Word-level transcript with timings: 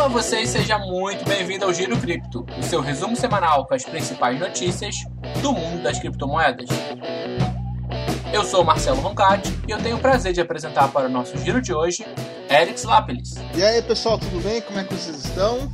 Olá 0.00 0.08
vocês, 0.08 0.48
seja 0.48 0.78
muito 0.78 1.26
bem-vindo 1.28 1.66
ao 1.66 1.74
Giro 1.74 1.94
Cripto, 1.98 2.46
o 2.58 2.62
seu 2.62 2.80
resumo 2.80 3.14
semanal 3.14 3.66
com 3.66 3.74
as 3.74 3.84
principais 3.84 4.40
notícias 4.40 4.96
do 5.42 5.52
mundo 5.52 5.82
das 5.82 5.98
criptomoedas. 5.98 6.70
Eu 8.32 8.42
sou 8.42 8.64
Marcelo 8.64 8.98
Roncati 9.02 9.52
e 9.68 9.70
eu 9.70 9.76
tenho 9.76 9.98
o 9.98 10.00
prazer 10.00 10.32
de 10.32 10.40
apresentar 10.40 10.88
para 10.88 11.06
o 11.06 11.10
nosso 11.10 11.36
giro 11.36 11.60
de 11.60 11.74
hoje 11.74 12.06
Eric 12.48 12.82
Lapelis. 12.86 13.34
E 13.54 13.62
aí 13.62 13.82
pessoal, 13.82 14.18
tudo 14.18 14.42
bem? 14.42 14.62
Como 14.62 14.78
é 14.78 14.84
que 14.84 14.94
vocês 14.94 15.22
estão? 15.22 15.70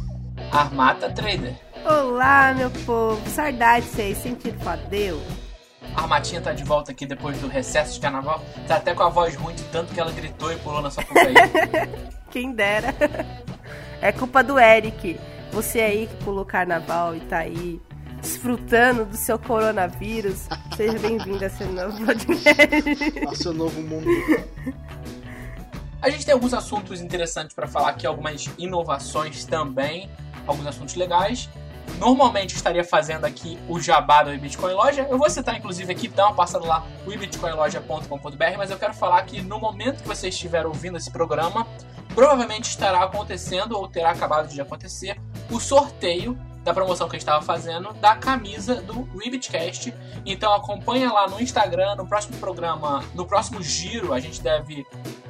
Armata 0.51 1.09
Trader. 1.09 1.55
Olá, 1.85 2.53
meu 2.53 2.73
povo, 2.85 3.23
saudade 3.31 3.87
de 3.87 3.93
vocês, 3.93 4.19
sentido 4.19 4.59
fadeu. 4.59 5.23
A 5.95 6.03
Armatinha 6.03 6.41
tá 6.41 6.53
de 6.53 6.65
volta 6.65 6.91
aqui 6.91 7.07
depois 7.07 7.39
do 7.39 7.47
recesso 7.47 7.95
de 7.95 8.01
carnaval. 8.01 8.43
Tá 8.67 8.75
até 8.75 8.93
com 8.93 9.05
a 9.05 9.09
voz 9.09 9.37
ruim 9.37 9.55
de 9.55 9.63
tanto 9.67 9.95
que 9.95 10.01
ela 10.01 10.11
gritou 10.11 10.53
e 10.53 10.57
pulou 10.57 10.83
na 10.83 10.91
sua 10.91 11.05
aí. 11.15 11.35
Quem 12.29 12.51
dera. 12.51 12.93
É 14.01 14.13
culpa 14.13 14.43
do 14.43 14.59
Eric. 14.59 15.19
Você 15.53 15.81
aí 15.81 16.07
que 16.07 16.17
pulou 16.25 16.45
carnaval 16.45 17.15
e 17.17 17.21
tá 17.21 17.39
aí 17.39 17.81
desfrutando 18.21 19.05
do 19.05 19.17
seu 19.17 19.39
coronavírus. 19.39 20.49
Seja 20.77 20.99
bem-vindo 20.99 21.43
a 21.43 21.47
esse 21.47 21.65
novo 21.65 22.05
podcast. 22.05 23.29
A 23.31 23.35
seu 23.35 23.55
novo 23.55 23.81
mundo. 23.81 24.09
A 26.03 26.11
gente 26.11 26.27
tem 26.27 26.35
alguns 26.35 26.53
assuntos 26.53 27.01
interessantes 27.01 27.55
para 27.55 27.67
falar 27.67 27.91
aqui, 27.91 28.07
algumas 28.07 28.51
inovações 28.59 29.45
também, 29.45 30.11
alguns 30.47 30.67
assuntos 30.67 30.95
legais. 30.95 31.49
Normalmente 31.99 32.55
estaria 32.55 32.85
fazendo 32.85 33.25
aqui 33.25 33.59
o 33.69 33.81
jabá 33.81 34.23
do 34.23 34.37
Bitcoin 34.39 34.75
Loja. 34.75 35.07
Eu 35.09 35.17
vou 35.17 35.31
citar 35.31 35.57
inclusive 35.57 35.91
aqui, 35.91 36.09
dá 36.09 36.27
uma 36.27 36.35
passada 36.35 36.67
lá, 36.67 36.85
o 37.07 37.13
ibitcoinloja.com.br, 37.13 38.59
mas 38.59 38.71
eu 38.71 38.77
quero 38.77 38.93
falar 38.93 39.23
que 39.23 39.41
no 39.41 39.59
momento 39.59 40.03
que 40.03 40.09
você 40.09 40.29
estiver 40.29 40.67
ouvindo 40.67 40.99
esse 40.99 41.11
programa, 41.11 41.67
provavelmente 42.17 42.71
estará 42.71 43.05
acontecendo 43.05 43.77
ou 43.77 43.87
terá 43.87 44.11
acabado 44.11 44.49
de 44.49 44.59
acontecer 44.59 45.21
o 45.51 45.61
sorteio 45.61 46.37
da 46.65 46.73
promoção 46.73 47.09
que 47.09 47.15
a 47.15 47.19
gente 47.19 47.29
estava 47.29 47.45
fazendo 47.45 47.93
da 47.93 48.17
camisa 48.17 48.77
do 48.77 49.03
Ribbitcast. 49.03 49.95
Então 50.25 50.53
acompanha 50.53 51.13
lá 51.13 51.29
no 51.29 51.41
Instagram, 51.41 51.95
no 51.95 52.07
próximo 52.07 52.39
programa, 52.39 53.05
no 53.15 53.27
próximo 53.27 53.63
giro, 53.63 54.15
a 54.15 54.19
gente 54.19 54.41
deve 54.41 54.85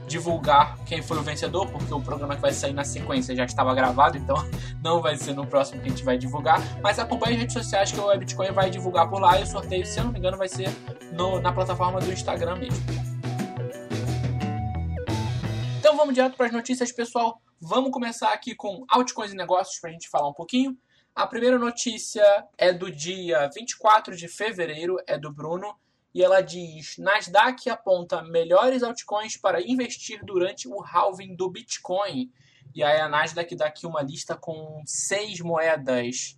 divulgar 0.07 0.79
quem 0.87 1.03
foi 1.03 1.19
o 1.19 1.23
vencedor, 1.23 1.67
porque 1.67 1.93
o 1.93 2.01
programa 2.01 2.37
que 2.37 2.41
vai 2.41 2.53
sair 2.53 2.73
na 2.73 2.85
sequência 2.85 3.35
já 3.35 3.45
estava 3.45 3.75
gravado, 3.75 4.17
então 4.17 4.37
não 4.81 5.03
vai 5.03 5.17
ser 5.17 5.35
no 5.35 5.45
próximo 5.45 5.83
que 5.83 5.89
a 5.89 5.91
gente 5.91 6.05
vai 6.05 6.17
divulgar. 6.17 6.63
Mas 6.81 7.01
acompanhe 7.01 7.35
as 7.35 7.41
redes 7.41 7.55
sociais 7.55 7.91
que 7.91 7.99
o 7.99 8.17
Bitcoin 8.17 8.53
vai 8.53 8.71
divulgar 8.71 9.11
por 9.11 9.21
lá 9.21 9.39
e 9.41 9.43
o 9.43 9.47
sorteio, 9.47 9.85
se 9.85 9.99
eu 9.99 10.05
não 10.05 10.13
me 10.13 10.21
engano, 10.21 10.39
vai 10.39 10.49
ser 10.49 10.71
no, 11.13 11.41
na 11.41 11.53
plataforma 11.53 12.01
do 12.01 12.13
Instagram 12.13 12.57
mesmo. 12.57 13.16
Então 15.87 15.97
vamos 15.97 16.15
direto 16.15 16.37
para 16.37 16.47
as 16.47 16.53
notícias, 16.53 16.91
pessoal. 16.91 17.41
Vamos 17.61 17.93
começar 17.93 18.33
aqui 18.33 18.57
com 18.57 18.85
altcoins 18.89 19.33
e 19.33 19.37
negócios 19.37 19.79
para 19.79 19.89
a 19.89 19.93
gente 19.93 20.09
falar 20.09 20.29
um 20.29 20.33
pouquinho. 20.33 20.77
A 21.15 21.29
primeira 21.29 21.61
notícia 21.61 22.25
é 22.59 22.73
do 22.73 22.91
dia 22.91 23.49
24 23.55 24.17
de 24.17 24.27
fevereiro, 24.27 24.97
é 25.07 25.17
do 25.17 25.33
Bruno, 25.33 25.79
e 26.13 26.25
ela 26.25 26.41
diz: 26.41 26.99
Nasdaq 26.99 27.71
aponta 27.71 28.21
melhores 28.21 28.83
altcoins 28.83 29.37
para 29.37 29.63
investir 29.63 30.25
durante 30.25 30.67
o 30.67 30.83
halving 30.83 31.37
do 31.37 31.49
Bitcoin. 31.49 32.33
E 32.75 32.83
aí 32.83 33.01
a 33.01 33.09
Nasdaq 33.09 33.55
dá 33.55 33.67
aqui 33.67 33.87
uma 33.87 34.03
lista 34.03 34.35
com 34.37 34.83
seis 34.85 35.39
moedas 35.39 36.37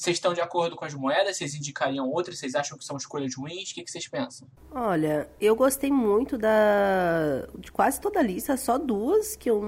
vocês 0.00 0.16
estão 0.16 0.32
de 0.32 0.40
acordo 0.40 0.76
com 0.76 0.84
as 0.86 0.94
moedas? 0.94 1.36
Vocês 1.36 1.54
indicariam 1.54 2.08
outras? 2.08 2.38
Vocês 2.38 2.54
acham 2.54 2.78
que 2.78 2.84
são 2.86 2.96
escolhas 2.96 3.34
ruins? 3.34 3.70
O 3.70 3.74
que, 3.74 3.86
vocês 3.86 4.08
pensam? 4.08 4.48
Olha, 4.70 5.28
eu 5.38 5.54
gostei 5.54 5.90
muito 5.90 6.38
da 6.38 7.46
de 7.58 7.70
quase 7.70 8.00
toda 8.00 8.18
a 8.18 8.22
lista, 8.22 8.56
só 8.56 8.78
duas 8.78 9.36
que 9.36 9.50
eu 9.50 9.60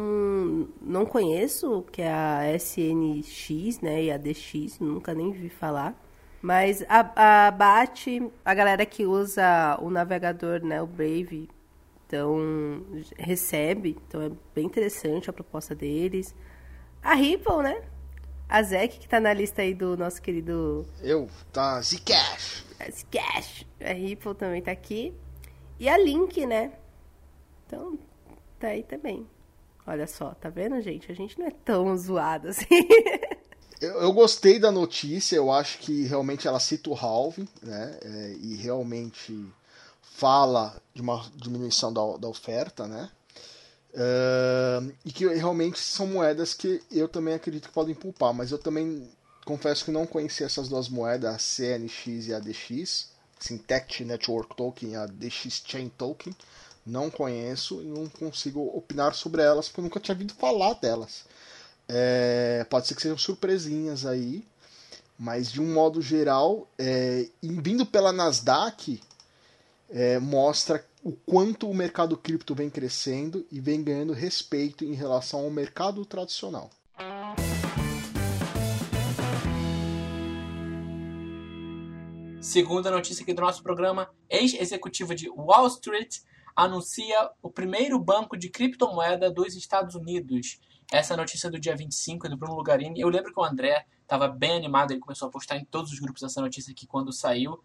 não 0.81 1.05
conheço, 1.05 1.85
que 1.93 2.01
é 2.01 2.11
a 2.11 2.57
SNX, 2.57 3.81
né, 3.83 4.05
e 4.05 4.11
a 4.11 4.17
DX, 4.17 4.79
nunca 4.81 5.13
nem 5.13 5.33
vi 5.33 5.51
falar. 5.51 5.95
Mas 6.41 6.83
a, 6.89 7.47
a 7.47 7.51
BAT, 7.51 8.07
a 8.43 8.55
galera 8.55 8.87
que 8.87 9.05
usa 9.05 9.79
o 9.83 9.91
navegador, 9.91 10.65
né, 10.65 10.81
o 10.81 10.87
Brave, 10.87 11.51
então 12.07 12.83
recebe, 13.19 13.99
então 14.09 14.23
é 14.23 14.31
bem 14.55 14.65
interessante 14.65 15.29
a 15.29 15.33
proposta 15.33 15.75
deles. 15.75 16.35
A 17.03 17.15
Ripple, 17.15 17.63
né? 17.63 17.83
A 18.53 18.63
Zek, 18.63 18.99
que 18.99 19.09
tá 19.09 19.19
na 19.19 19.33
lista 19.33 19.63
aí 19.63 19.73
do 19.73 19.97
nosso 19.97 20.21
querido. 20.21 20.85
Eu, 21.01 21.27
tá. 21.51 21.81
Zcash. 21.81 22.67
Zcash. 22.91 23.65
A 23.81 23.95
Ripple 23.95 24.35
também 24.35 24.61
tá 24.61 24.71
aqui. 24.71 25.15
E 25.81 25.89
a 25.89 25.97
Link, 25.97 26.45
né? 26.45 26.71
Então, 27.67 27.99
tá 28.61 28.67
aí 28.67 28.83
também. 28.83 29.27
Olha 29.87 30.07
só, 30.07 30.35
tá 30.35 30.51
vendo, 30.51 30.79
gente? 30.83 31.11
A 31.11 31.15
gente 31.15 31.39
não 31.39 31.47
é 31.47 31.51
tão 31.51 31.97
zoado 31.97 32.49
assim. 32.49 32.67
eu, 33.81 34.03
eu, 34.03 34.13
gostei 34.13 34.59
da 34.59 34.71
notícia, 34.71 35.35
eu 35.35 35.51
acho 35.51 35.79
que 35.79 36.05
realmente 36.05 36.47
ela 36.47 36.61
cita 36.61 36.91
o 36.91 36.95
halving, 36.95 37.49
né? 37.63 37.99
É, 38.03 38.37
e 38.39 38.57
realmente 38.57 39.47
fala 40.03 40.79
de 40.93 41.01
uma 41.01 41.25
diminuição 41.37 41.91
da, 41.91 42.19
da 42.19 42.29
oferta, 42.29 42.87
né? 42.87 43.11
Uh, 43.95 44.91
e 45.05 45.13
que 45.13 45.27
realmente 45.27 45.79
são 45.79 46.07
moedas 46.07 46.55
que 46.55 46.81
eu 46.91 47.07
também 47.07 47.35
acredito 47.35 47.69
que 47.69 47.75
podem 47.75 47.95
poupar, 47.95 48.33
mas 48.33 48.51
eu 48.51 48.59
também 48.59 49.07
confesso 49.45 49.85
que 49.85 49.91
não 49.91 50.07
conheci 50.07 50.43
essas 50.43 50.69
duas 50.69 50.89
moedas, 50.89 51.35
a 51.35 51.39
CNX 51.39 52.29
e 52.29 52.35
a 52.35 52.39
DX, 52.39 53.09
Syntect 53.39 54.05
Network 54.05 54.57
Token 54.57 54.93
e 54.93 54.97
a 54.97 55.07
DX 55.07 55.63
Chain 55.67 55.91
Token. 55.91 56.35
Não 56.87 57.11
conheço 57.11 57.81
e 57.83 57.85
não 57.85 58.09
consigo 58.09 58.61
opinar 58.77 59.15
sobre 59.15 59.43
elas 59.43 59.69
porque 59.69 59.81
eu 59.81 59.85
nunca 59.85 60.01
tinha 60.01 60.15
ouvido 60.15 60.35
falar 60.35 60.75
delas. 60.75 61.25
É, 61.89 62.67
pode 62.71 62.87
ser 62.87 62.95
que 62.95 63.03
sejam 63.03 63.19
surpresinhas 63.19 64.07
aí, 64.07 64.45
mas 65.19 65.53
de 65.53 65.61
um 65.61 65.73
modo 65.73 66.01
geral, 66.01 66.67
é, 66.79 67.29
vindo 67.43 67.85
pela 67.85 68.13
Nasdaq, 68.13 69.01
é, 69.91 70.19
mostra 70.19 70.85
o 71.03 71.13
quanto 71.13 71.69
o 71.69 71.75
mercado 71.75 72.17
cripto 72.17 72.55
vem 72.55 72.71
crescendo 72.71 73.45
e 73.51 73.61
vem 73.61 73.83
ganhando 73.83 74.13
respeito 74.13 74.85
em 74.85 74.95
relação 74.95 75.41
ao 75.41 75.51
mercado 75.51 76.05
tradicional. 76.07 76.71
Segunda 82.41 82.91
notícia 82.91 83.23
aqui 83.23 83.35
do 83.35 83.43
nosso 83.43 83.63
programa: 83.63 84.09
ex-executivo 84.31 85.15
de 85.15 85.29
Wall 85.31 85.67
Street 85.67 86.19
anuncia 86.55 87.31
o 87.43 87.51
primeiro 87.51 87.99
banco 87.99 88.37
de 88.37 88.49
criptomoeda 88.49 89.31
dos 89.31 89.57
Estados 89.57 89.95
Unidos. 89.95 90.61
Essa 90.93 91.15
é 91.15 91.17
notícia 91.17 91.51
do 91.51 91.59
dia 91.59 91.75
25 91.75 92.27
é 92.27 92.31
do 92.31 92.37
Bruno 92.37 92.55
Lugarini. 92.55 93.01
Eu 93.01 93.09
lembro 93.09 93.33
que 93.33 93.41
o 93.41 93.45
André 93.45 93.87
estava 94.03 94.29
bem 94.29 94.53
animado, 94.53 94.93
ele 94.93 95.01
começou 95.01 95.29
a 95.29 95.31
postar 95.31 95.57
em 95.57 95.65
todos 95.65 95.91
os 95.91 95.99
grupos 95.99 96.23
essa 96.23 96.41
notícia 96.41 96.71
aqui 96.71 96.87
quando 96.87 97.13
saiu. 97.13 97.59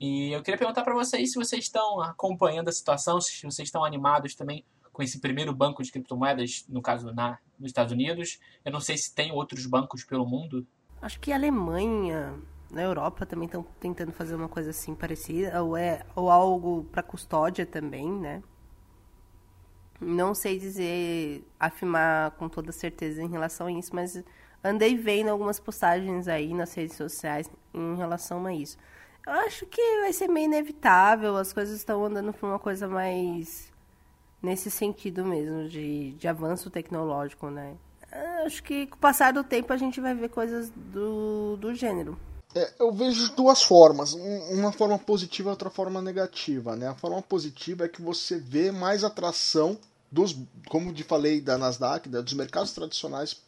E 0.00 0.32
eu 0.32 0.42
queria 0.42 0.56
perguntar 0.56 0.82
para 0.82 0.94
vocês 0.94 1.30
se 1.30 1.38
vocês 1.38 1.64
estão 1.64 2.00
acompanhando 2.00 2.68
a 2.68 2.72
situação, 2.72 3.20
se 3.20 3.44
vocês 3.44 3.68
estão 3.68 3.84
animados 3.84 4.34
também 4.34 4.64
com 4.92 5.02
esse 5.02 5.20
primeiro 5.20 5.54
banco 5.54 5.82
de 5.82 5.92
criptomoedas, 5.92 6.64
no 6.68 6.80
caso 6.80 7.12
na, 7.12 7.38
nos 7.58 7.68
Estados 7.68 7.92
Unidos. 7.92 8.40
Eu 8.64 8.72
não 8.72 8.80
sei 8.80 8.96
se 8.96 9.14
tem 9.14 9.30
outros 9.30 9.66
bancos 9.66 10.02
pelo 10.02 10.26
mundo. 10.26 10.66
Acho 11.02 11.20
que 11.20 11.30
a 11.32 11.36
Alemanha, 11.36 12.34
na 12.70 12.82
Europa 12.82 13.26
também 13.26 13.44
estão 13.44 13.62
tentando 13.78 14.10
fazer 14.10 14.34
uma 14.34 14.48
coisa 14.48 14.70
assim 14.70 14.94
parecida, 14.94 15.62
ou, 15.62 15.76
é, 15.76 16.04
ou 16.16 16.30
algo 16.30 16.84
para 16.90 17.02
custódia 17.02 17.66
também, 17.66 18.10
né? 18.10 18.42
Não 20.00 20.34
sei 20.34 20.58
dizer, 20.58 21.44
afirmar 21.58 22.30
com 22.32 22.48
toda 22.48 22.72
certeza 22.72 23.22
em 23.22 23.28
relação 23.28 23.66
a 23.66 23.72
isso, 23.72 23.94
mas 23.94 24.22
andei 24.64 24.96
vendo 24.96 25.28
algumas 25.28 25.60
postagens 25.60 26.26
aí 26.26 26.54
nas 26.54 26.72
redes 26.72 26.96
sociais 26.96 27.50
em 27.74 27.96
relação 27.96 28.46
a 28.46 28.54
isso. 28.54 28.78
Eu 29.26 29.32
acho 29.32 29.66
que 29.66 30.00
vai 30.00 30.12
ser 30.12 30.28
meio 30.28 30.46
inevitável, 30.46 31.36
as 31.36 31.52
coisas 31.52 31.76
estão 31.76 32.04
andando 32.04 32.32
por 32.32 32.48
uma 32.48 32.58
coisa 32.58 32.88
mais 32.88 33.70
nesse 34.42 34.70
sentido 34.70 35.24
mesmo, 35.24 35.68
de, 35.68 36.12
de 36.12 36.28
avanço 36.28 36.70
tecnológico, 36.70 37.50
né? 37.50 37.76
Eu 38.12 38.46
acho 38.46 38.62
que 38.62 38.86
com 38.86 38.96
o 38.96 38.98
passar 38.98 39.32
do 39.32 39.44
tempo 39.44 39.72
a 39.72 39.76
gente 39.76 40.00
vai 40.00 40.14
ver 40.14 40.30
coisas 40.30 40.70
do, 40.70 41.56
do 41.56 41.74
gênero. 41.74 42.18
É, 42.54 42.72
eu 42.80 42.90
vejo 42.90 43.32
duas 43.36 43.62
formas, 43.62 44.12
uma 44.14 44.72
forma 44.72 44.98
positiva 44.98 45.50
e 45.50 45.52
outra 45.52 45.70
forma 45.70 46.02
negativa, 46.02 46.74
né? 46.74 46.88
A 46.88 46.94
forma 46.94 47.22
positiva 47.22 47.84
é 47.84 47.88
que 47.88 48.02
você 48.02 48.38
vê 48.38 48.72
mais 48.72 49.04
atração 49.04 49.78
dos, 50.10 50.36
como 50.68 50.92
te 50.92 51.04
falei 51.04 51.40
da 51.40 51.56
Nasdaq, 51.56 52.08
dos 52.08 52.34
mercados 52.34 52.72
tradicionais 52.72 53.40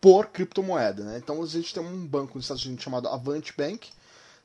por 0.00 0.28
criptomoeda, 0.28 1.04
né? 1.04 1.18
Então 1.18 1.42
a 1.42 1.46
gente 1.46 1.74
tem 1.74 1.82
um 1.82 2.06
banco 2.06 2.36
nos 2.36 2.44
Estados 2.44 2.64
Unidos 2.64 2.82
chamado 2.82 3.08
Avant 3.08 3.44
Bank, 3.56 3.90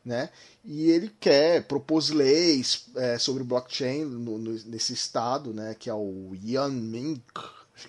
né? 0.06 0.30
E 0.64 0.90
ele 0.90 1.10
quer 1.20 1.64
propor 1.64 2.04
leis 2.12 2.88
é, 2.96 3.18
sobre 3.18 3.44
blockchain 3.44 4.06
no, 4.06 4.38
no, 4.38 4.52
nesse 4.66 4.94
estado, 4.94 5.54
né? 5.54 5.76
Que 5.78 5.90
é 5.90 5.94
o 5.94 6.30
Wyoming, 6.32 7.22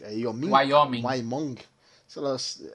é 0.00 0.11
Wyoming, 0.11 0.50
Wyoming, 0.50 1.02
Wyoming 1.05 1.58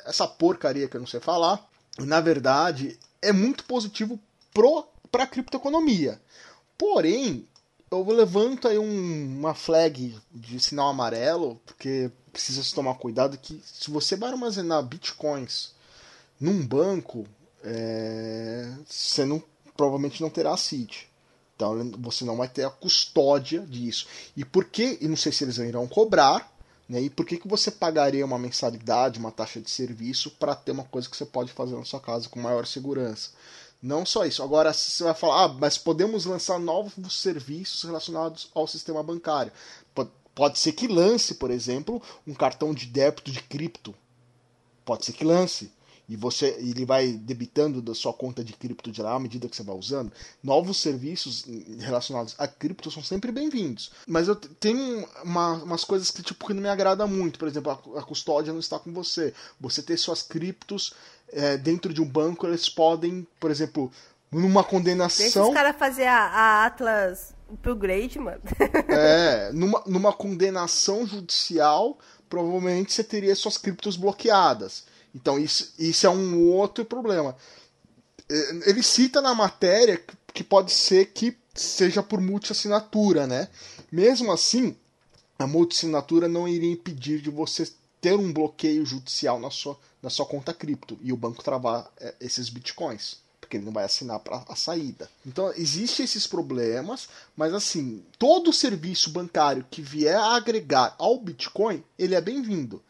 essa 0.05 0.27
porcaria 0.27 0.87
que 0.87 0.97
eu 0.97 1.01
não 1.01 1.07
sei 1.07 1.19
falar. 1.19 1.65
Na 1.99 2.19
verdade, 2.21 2.97
é 3.21 3.31
muito 3.31 3.63
positivo 3.63 4.19
para 5.11 5.23
a 5.23 5.27
criptoeconomia. 5.27 6.21
Porém, 6.77 7.47
eu 7.91 8.03
levanto 8.11 8.67
aí 8.67 8.77
um, 8.77 9.37
uma 9.37 9.53
flag 9.53 10.15
de 10.31 10.59
sinal 10.59 10.89
amarelo, 10.89 11.59
porque 11.65 12.11
precisa 12.31 12.63
se 12.63 12.73
tomar 12.73 12.95
cuidado 12.95 13.37
que 13.37 13.61
se 13.65 13.89
você 13.89 14.15
vai 14.15 14.29
armazenar 14.29 14.83
bitcoins 14.83 15.73
num 16.39 16.65
banco, 16.65 17.27
é, 17.63 18.73
você 18.85 19.25
não, 19.25 19.41
provavelmente 19.75 20.21
não 20.21 20.29
terá 20.29 20.53
a 20.53 20.57
CID. 20.57 21.07
Então 21.55 21.91
você 21.99 22.23
não 22.23 22.37
vai 22.37 22.47
ter 22.47 22.63
a 22.63 22.69
custódia 22.69 23.61
disso. 23.61 24.07
E 24.35 24.45
por 24.45 24.65
que, 24.65 24.97
e 25.01 25.07
não 25.07 25.17
sei 25.17 25.31
se 25.31 25.43
eles 25.43 25.57
irão 25.57 25.87
cobrar, 25.87 26.51
né? 26.87 27.01
E 27.01 27.09
por 27.09 27.25
que, 27.25 27.37
que 27.37 27.47
você 27.47 27.69
pagaria 27.69 28.25
uma 28.25 28.39
mensalidade, 28.39 29.19
uma 29.19 29.31
taxa 29.31 29.61
de 29.61 29.69
serviço 29.69 30.31
para 30.31 30.55
ter 30.55 30.71
uma 30.71 30.85
coisa 30.85 31.09
que 31.09 31.15
você 31.15 31.25
pode 31.25 31.51
fazer 31.51 31.75
na 31.75 31.85
sua 31.85 31.99
casa 31.99 32.27
com 32.29 32.39
maior 32.39 32.65
segurança? 32.65 33.31
Não 33.81 34.05
só 34.05 34.25
isso. 34.25 34.41
Agora 34.41 34.73
você 34.73 35.03
vai 35.03 35.13
falar, 35.13 35.43
ah, 35.43 35.47
mas 35.49 35.77
podemos 35.77 36.25
lançar 36.25 36.59
novos 36.59 37.21
serviços 37.21 37.83
relacionados 37.83 38.49
ao 38.55 38.67
sistema 38.67 39.03
bancário. 39.03 39.51
Pode 40.33 40.57
ser 40.57 40.71
que 40.71 40.87
lance, 40.87 41.35
por 41.35 41.51
exemplo, 41.51 42.01
um 42.25 42.33
cartão 42.33 42.73
de 42.73 42.85
débito 42.85 43.29
de 43.29 43.43
cripto. 43.43 43.93
Pode 44.85 45.05
ser 45.05 45.11
que 45.13 45.25
lance 45.25 45.71
e 46.09 46.15
você 46.15 46.57
ele 46.57 46.85
vai 46.85 47.13
debitando 47.13 47.81
da 47.81 47.93
sua 47.93 48.11
conta 48.11 48.43
de 48.43 48.53
cripto 48.53 48.91
de 48.91 49.01
lá 49.01 49.13
à 49.13 49.19
medida 49.19 49.47
que 49.47 49.55
você 49.55 49.61
vai 49.61 49.75
usando. 49.75 50.11
Novos 50.43 50.77
serviços 50.77 51.45
relacionados 51.77 52.33
a 52.39 52.47
cripto 52.47 52.89
são 52.89 53.03
sempre 53.03 53.31
bem-vindos. 53.31 53.91
Mas 54.07 54.27
eu 54.27 54.35
tenho 54.35 55.07
uma, 55.23 55.53
umas 55.63 55.83
coisas 55.83 56.09
que 56.09 56.23
tipo 56.23 56.47
que 56.47 56.53
não 56.53 56.63
me 56.63 56.69
agrada 56.69 57.05
muito. 57.05 57.37
Por 57.37 57.47
exemplo, 57.47 57.71
a, 57.71 57.99
a 57.99 58.03
custódia 58.03 58.51
não 58.51 58.59
está 58.59 58.79
com 58.79 58.91
você. 58.91 59.33
Você 59.61 59.83
ter 59.83 59.97
suas 59.97 60.23
criptos 60.23 60.95
é, 61.31 61.55
dentro 61.57 61.93
de 61.93 62.01
um 62.01 62.07
banco, 62.07 62.47
eles 62.47 62.67
podem, 62.67 63.27
por 63.39 63.51
exemplo, 63.51 63.91
numa 64.31 64.63
condenação. 64.63 65.23
Deixa 65.23 65.43
os 65.43 65.53
caras 65.53 65.75
fazer 65.77 66.07
a, 66.07 66.25
a 66.25 66.65
Atlas 66.65 67.35
upgrade, 67.53 68.17
mano. 68.19 68.41
é, 68.89 69.51
numa, 69.53 69.83
numa 69.85 70.13
condenação 70.13 71.05
judicial, 71.05 71.97
provavelmente 72.29 72.93
você 72.93 73.03
teria 73.03 73.35
suas 73.35 73.57
criptos 73.57 73.95
bloqueadas. 73.95 74.85
Então 75.13 75.39
isso, 75.39 75.73
isso 75.77 76.05
é 76.05 76.09
um 76.09 76.47
outro 76.47 76.85
problema. 76.85 77.35
É, 78.29 78.69
ele 78.69 78.83
cita 78.83 79.21
na 79.21 79.33
matéria 79.33 80.01
que 80.33 80.43
pode 80.43 80.71
ser 80.71 81.07
que 81.07 81.35
seja 81.53 82.01
por 82.01 82.21
multi-assinatura, 82.21 83.27
né? 83.27 83.49
Mesmo 83.91 84.31
assim, 84.31 84.75
a 85.37 85.47
multi-assinatura 85.47 86.27
não 86.27 86.47
iria 86.47 86.71
impedir 86.71 87.21
de 87.21 87.29
você 87.29 87.69
ter 87.99 88.13
um 88.13 88.31
bloqueio 88.31 88.85
judicial 88.85 89.39
na 89.39 89.49
sua, 89.49 89.77
na 90.01 90.09
sua 90.09 90.25
conta 90.25 90.53
cripto 90.53 90.97
e 91.01 91.11
o 91.11 91.17
banco 91.17 91.43
travar 91.43 91.91
é, 91.99 92.15
esses 92.21 92.49
bitcoins, 92.49 93.17
porque 93.41 93.57
ele 93.57 93.65
não 93.65 93.73
vai 93.73 93.83
assinar 93.83 94.19
para 94.19 94.45
a 94.47 94.55
saída. 94.55 95.09
Então, 95.25 95.51
existem 95.57 96.05
esses 96.05 96.25
problemas, 96.25 97.09
mas 97.35 97.53
assim, 97.53 98.03
todo 98.17 98.53
serviço 98.53 99.09
bancário 99.09 99.65
que 99.69 99.81
vier 99.81 100.15
a 100.15 100.35
agregar 100.35 100.95
ao 100.97 101.19
Bitcoin, 101.19 101.83
ele 101.97 102.15
é 102.15 102.21
bem-vindo 102.21 102.81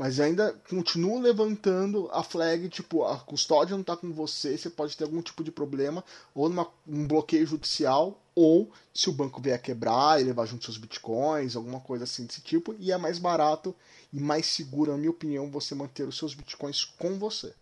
mas 0.00 0.18
ainda 0.18 0.54
continua 0.70 1.20
levantando 1.20 2.08
a 2.10 2.22
flag, 2.22 2.70
tipo, 2.70 3.04
a 3.04 3.18
custódia 3.18 3.74
não 3.74 3.82
está 3.82 3.94
com 3.94 4.10
você, 4.10 4.56
você 4.56 4.70
pode 4.70 4.96
ter 4.96 5.04
algum 5.04 5.20
tipo 5.20 5.44
de 5.44 5.52
problema, 5.52 6.02
ou 6.34 6.48
numa, 6.48 6.66
um 6.88 7.06
bloqueio 7.06 7.46
judicial, 7.46 8.18
ou 8.34 8.72
se 8.94 9.10
o 9.10 9.12
banco 9.12 9.42
vier 9.42 9.60
quebrar 9.60 10.18
e 10.18 10.24
levar 10.24 10.46
junto 10.46 10.64
seus 10.64 10.78
bitcoins, 10.78 11.54
alguma 11.54 11.80
coisa 11.80 12.04
assim 12.04 12.24
desse 12.24 12.40
tipo, 12.40 12.74
e 12.78 12.90
é 12.90 12.96
mais 12.96 13.18
barato 13.18 13.76
e 14.10 14.18
mais 14.18 14.46
seguro, 14.46 14.90
na 14.90 14.96
minha 14.96 15.10
opinião, 15.10 15.50
você 15.50 15.74
manter 15.74 16.08
os 16.08 16.16
seus 16.16 16.32
bitcoins 16.32 16.82
com 16.82 17.18
você. 17.18 17.52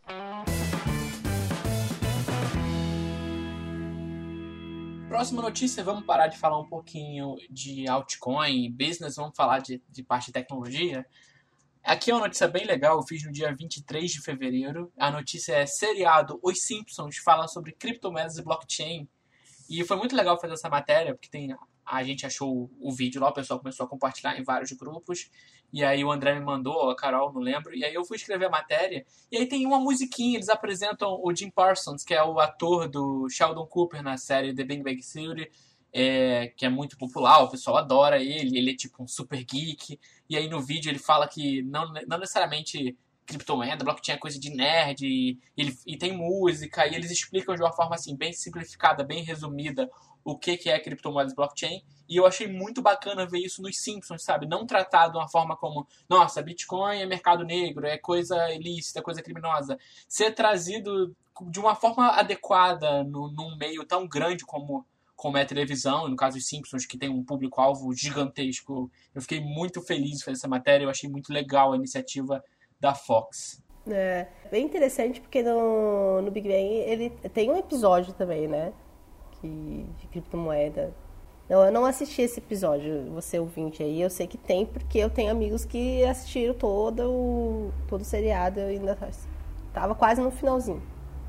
Próxima 5.08 5.42
notícia, 5.42 5.82
vamos 5.82 6.04
parar 6.04 6.28
de 6.28 6.38
falar 6.38 6.60
um 6.60 6.68
pouquinho 6.68 7.34
de 7.50 7.88
altcoin, 7.88 8.70
business, 8.70 9.16
vamos 9.16 9.34
falar 9.34 9.58
de, 9.58 9.82
de 9.88 10.04
parte 10.04 10.26
de 10.26 10.34
tecnologia. 10.34 11.04
Aqui 11.88 12.10
é 12.10 12.14
uma 12.14 12.24
notícia 12.24 12.46
bem 12.46 12.66
legal, 12.66 12.98
eu 12.98 13.02
fiz 13.02 13.24
no 13.24 13.32
dia 13.32 13.50
23 13.58 14.12
de 14.12 14.20
fevereiro. 14.20 14.92
A 14.98 15.10
notícia 15.10 15.54
é 15.54 15.64
seriado 15.64 16.38
Os 16.42 16.60
Simpsons 16.66 17.16
fala 17.16 17.48
sobre 17.48 17.72
criptomoedas 17.72 18.36
e 18.36 18.42
blockchain. 18.42 19.08
E 19.70 19.82
foi 19.84 19.96
muito 19.96 20.14
legal 20.14 20.38
fazer 20.38 20.52
essa 20.52 20.68
matéria, 20.68 21.14
porque 21.14 21.30
tem 21.30 21.56
a 21.86 22.04
gente 22.04 22.26
achou 22.26 22.70
o 22.78 22.92
vídeo 22.92 23.18
lá, 23.18 23.30
o 23.30 23.32
pessoal 23.32 23.58
começou 23.58 23.86
a 23.86 23.88
compartilhar 23.88 24.38
em 24.38 24.44
vários 24.44 24.70
grupos. 24.72 25.30
E 25.72 25.82
aí 25.82 26.04
o 26.04 26.12
André 26.12 26.34
me 26.34 26.44
mandou, 26.44 26.90
a 26.90 26.94
Carol, 26.94 27.32
não 27.32 27.40
lembro. 27.40 27.74
E 27.74 27.82
aí 27.82 27.94
eu 27.94 28.04
fui 28.04 28.18
escrever 28.18 28.44
a 28.44 28.50
matéria. 28.50 29.06
E 29.32 29.38
aí 29.38 29.48
tem 29.48 29.64
uma 29.64 29.80
musiquinha, 29.80 30.36
eles 30.36 30.50
apresentam 30.50 31.18
o 31.24 31.34
Jim 31.34 31.50
Parsons, 31.50 32.04
que 32.04 32.12
é 32.12 32.22
o 32.22 32.38
ator 32.38 32.86
do 32.86 33.30
Sheldon 33.30 33.64
Cooper 33.64 34.02
na 34.02 34.18
série 34.18 34.54
The 34.54 34.62
Big 34.62 34.82
Bang 34.82 35.00
Theory 35.00 35.50
é, 35.92 36.48
que 36.56 36.64
é 36.64 36.68
muito 36.68 36.96
popular, 36.96 37.42
o 37.42 37.50
pessoal 37.50 37.76
adora 37.76 38.22
ele, 38.22 38.58
ele 38.58 38.70
é 38.72 38.76
tipo 38.76 39.02
um 39.02 39.08
super 39.08 39.42
geek. 39.42 39.98
E 40.28 40.36
aí 40.36 40.48
no 40.48 40.60
vídeo 40.60 40.90
ele 40.90 40.98
fala 40.98 41.26
que 41.28 41.62
não, 41.62 41.92
não 42.06 42.18
necessariamente 42.18 42.96
criptomoeda, 43.28 43.84
blockchain 43.84 44.14
é 44.16 44.18
coisa 44.18 44.40
de 44.40 44.50
nerd, 44.50 45.06
e, 45.06 45.38
ele, 45.54 45.76
e 45.86 45.98
tem 45.98 46.16
música, 46.16 46.86
e 46.86 46.94
eles 46.94 47.10
explicam 47.10 47.54
de 47.54 47.62
uma 47.62 47.72
forma 47.72 47.94
assim, 47.94 48.16
bem 48.16 48.32
simplificada, 48.32 49.04
bem 49.04 49.22
resumida, 49.22 49.88
o 50.24 50.36
que, 50.36 50.56
que 50.56 50.70
é 50.70 50.78
criptomoedas 50.80 51.34
blockchain. 51.34 51.82
E 52.08 52.16
eu 52.16 52.26
achei 52.26 52.46
muito 52.46 52.80
bacana 52.80 53.26
ver 53.26 53.38
isso 53.40 53.60
nos 53.60 53.78
Simpsons, 53.78 54.22
sabe? 54.22 54.46
Não 54.46 54.66
tratado 54.66 55.12
de 55.12 55.18
uma 55.18 55.28
forma 55.28 55.54
como, 55.56 55.86
nossa, 56.08 56.40
Bitcoin 56.42 57.00
é 57.00 57.06
mercado 57.06 57.44
negro, 57.44 57.86
é 57.86 57.98
coisa 57.98 58.50
ilícita, 58.50 59.02
coisa 59.02 59.22
criminosa. 59.22 59.78
Ser 60.08 60.32
trazido 60.32 61.14
de 61.50 61.60
uma 61.60 61.74
forma 61.74 62.08
adequada 62.08 63.04
no, 63.04 63.30
num 63.30 63.56
meio 63.56 63.84
tão 63.84 64.08
grande 64.08 64.44
como 64.44 64.86
como 65.18 65.36
é 65.36 65.42
a 65.42 65.44
televisão, 65.44 66.08
no 66.08 66.14
caso 66.14 66.38
os 66.38 66.46
Simpsons, 66.46 66.86
que 66.86 66.96
tem 66.96 67.08
um 67.08 67.24
público-alvo 67.24 67.92
gigantesco. 67.92 68.88
Eu 69.12 69.20
fiquei 69.20 69.40
muito 69.40 69.82
feliz 69.82 70.22
fazer 70.22 70.36
essa 70.36 70.46
matéria, 70.46 70.84
eu 70.84 70.90
achei 70.90 71.10
muito 71.10 71.32
legal 71.32 71.72
a 71.72 71.76
iniciativa 71.76 72.42
da 72.80 72.94
Fox. 72.94 73.60
É, 73.88 74.28
bem 74.48 74.64
interessante 74.64 75.20
porque 75.20 75.42
no, 75.42 76.22
no 76.22 76.30
Big 76.30 76.48
Bang 76.48 76.62
ele 76.62 77.10
tem 77.34 77.50
um 77.50 77.56
episódio 77.56 78.12
também, 78.12 78.46
né? 78.46 78.72
Que, 79.32 79.86
de 79.98 80.06
criptomoeda. 80.06 80.94
Não, 81.48 81.64
eu 81.64 81.72
não 81.72 81.84
assisti 81.84 82.22
esse 82.22 82.38
episódio, 82.38 83.10
você 83.10 83.40
ouvinte 83.40 83.82
aí, 83.82 84.00
eu 84.00 84.10
sei 84.10 84.26
que 84.26 84.38
tem, 84.38 84.66
porque 84.66 84.98
eu 84.98 85.10
tenho 85.10 85.32
amigos 85.32 85.64
que 85.64 86.04
assistiram 86.04 86.54
todo 86.54 87.10
o, 87.10 87.72
todo 87.88 88.02
o 88.02 88.04
seriado, 88.04 88.60
eu 88.60 88.68
ainda 88.68 88.96
tava 89.72 89.96
quase 89.96 90.20
no 90.20 90.30
finalzinho. 90.30 90.82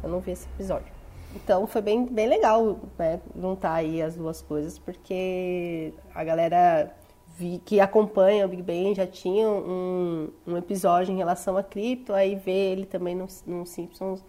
Eu 0.03 0.09
não 0.09 0.19
vi 0.19 0.31
esse 0.31 0.47
episódio. 0.49 0.98
Então 1.35 1.67
foi 1.67 1.81
bem, 1.81 2.05
bem 2.05 2.27
legal 2.27 2.79
né, 2.97 3.19
juntar 3.35 3.73
aí 3.73 4.01
as 4.01 4.15
duas 4.15 4.41
coisas, 4.41 4.79
porque 4.79 5.93
a 6.13 6.23
galera 6.23 6.91
vi, 7.37 7.61
que 7.63 7.79
acompanha 7.79 8.45
o 8.45 8.49
Big 8.49 8.63
Bang 8.63 8.93
já 8.95 9.05
tinha 9.05 9.47
um, 9.47 10.29
um 10.45 10.57
episódio 10.57 11.13
em 11.13 11.17
relação 11.17 11.55
a 11.55 11.63
cripto, 11.63 12.13
aí 12.13 12.35
vê 12.35 12.71
ele 12.71 12.85
também 12.85 13.15
no, 13.15 13.27
no 13.45 13.65
Simpsons 13.65 14.23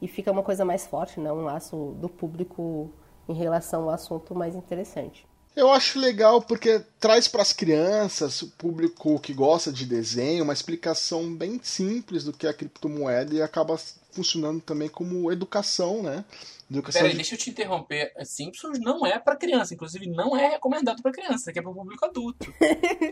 e 0.00 0.08
fica 0.08 0.32
uma 0.32 0.42
coisa 0.42 0.64
mais 0.64 0.86
forte, 0.86 1.20
né? 1.20 1.32
um 1.32 1.44
laço 1.44 1.94
do 1.98 2.08
público 2.08 2.90
em 3.28 3.34
relação 3.34 3.84
ao 3.84 3.90
assunto 3.90 4.34
mais 4.34 4.56
interessante. 4.56 5.26
Eu 5.54 5.70
acho 5.70 5.98
legal 5.98 6.40
porque 6.40 6.82
traz 6.98 7.28
para 7.28 7.42
as 7.42 7.52
crianças, 7.52 8.40
o 8.40 8.50
público 8.52 9.18
que 9.20 9.34
gosta 9.34 9.70
de 9.70 9.84
desenho, 9.84 10.44
uma 10.44 10.52
explicação 10.52 11.32
bem 11.34 11.60
simples 11.62 12.24
do 12.24 12.32
que 12.32 12.46
é 12.46 12.50
a 12.50 12.54
criptomoeda 12.54 13.34
e 13.34 13.42
acaba 13.42 13.78
funcionando 14.12 14.60
também 14.60 14.88
como 14.88 15.32
educação, 15.32 16.02
né? 16.02 16.24
Educação 16.70 17.00
Peraí, 17.00 17.12
de... 17.12 17.16
deixa 17.16 17.34
eu 17.34 17.38
te 17.38 17.50
interromper. 17.50 18.12
Simpsons 18.24 18.78
não 18.80 19.06
é 19.06 19.18
para 19.18 19.36
criança, 19.36 19.74
inclusive 19.74 20.08
não 20.08 20.36
é 20.36 20.48
recomendado 20.48 21.02
para 21.02 21.12
criança, 21.12 21.50
aqui 21.50 21.58
é 21.58 21.62
para 21.62 21.72
público 21.72 22.04
adulto. 22.04 22.52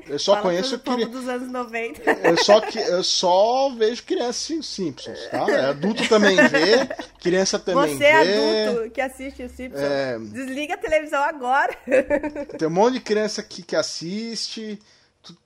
Eu 0.09 0.19
só 0.19 0.33
Fala 0.33 0.45
conheço 0.45 0.78
cri... 0.78 1.04
dos 1.07 1.28
anos 1.28 1.50
90. 1.50 2.11
Eu 2.11 2.42
só 2.42 2.61
que 2.61 2.78
eu 2.78 3.04
só 3.04 3.71
vejo 3.71 4.02
criança 4.04 4.62
Simpsons, 4.62 5.28
tá? 5.30 5.50
É, 5.50 5.66
adulto 5.66 6.09
também 6.09 6.37
vê, 6.37 6.88
criança 7.21 7.59
também 7.59 7.97
Você 7.99 8.04
é 8.04 8.25
vê. 8.25 8.33
Você 8.33 8.40
é 8.40 8.69
adulto 8.69 8.90
que 8.90 9.00
assiste 9.00 9.42
o 9.42 9.49
Simpsons. 9.49 9.83
É... 9.83 10.19
Desliga 10.19 10.75
a 10.75 10.78
televisão 10.78 11.23
agora. 11.23 11.76
Tem 12.59 12.66
um 12.66 12.71
monte 12.71 12.95
de 12.95 13.00
criança 13.00 13.42
que, 13.42 13.62
que 13.62 13.76
assiste 13.76 14.78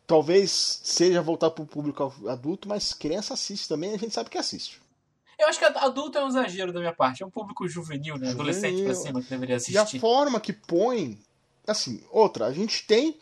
talvez 0.06 0.80
seja 0.82 1.20
voltar 1.20 1.50
para 1.50 1.62
o 1.62 1.66
público 1.66 2.12
adulto, 2.28 2.68
mas 2.68 2.92
criança 2.92 3.34
assiste 3.34 3.68
também, 3.68 3.94
a 3.94 3.98
gente 3.98 4.14
sabe 4.14 4.30
que 4.30 4.38
assiste. 4.38 4.80
Eu 5.38 5.48
acho 5.48 5.58
que 5.58 5.64
adulto 5.64 6.18
é 6.18 6.24
um 6.24 6.28
exagero 6.28 6.72
da 6.72 6.80
minha 6.80 6.92
parte. 6.92 7.22
É 7.22 7.26
um 7.26 7.30
público 7.30 7.66
juvenil, 7.68 8.14
né? 8.14 8.30
Juvenil. 8.30 8.34
Adolescente 8.34 8.82
pra 8.82 8.94
cima 8.94 9.22
que 9.22 9.28
deveria 9.28 9.56
assistir. 9.56 9.74
E 9.74 9.96
a 9.96 10.00
forma 10.00 10.40
que 10.40 10.52
põe. 10.52 11.18
Assim, 11.66 12.02
outra, 12.10 12.46
a 12.46 12.52
gente 12.52 12.86
tem 12.86 13.18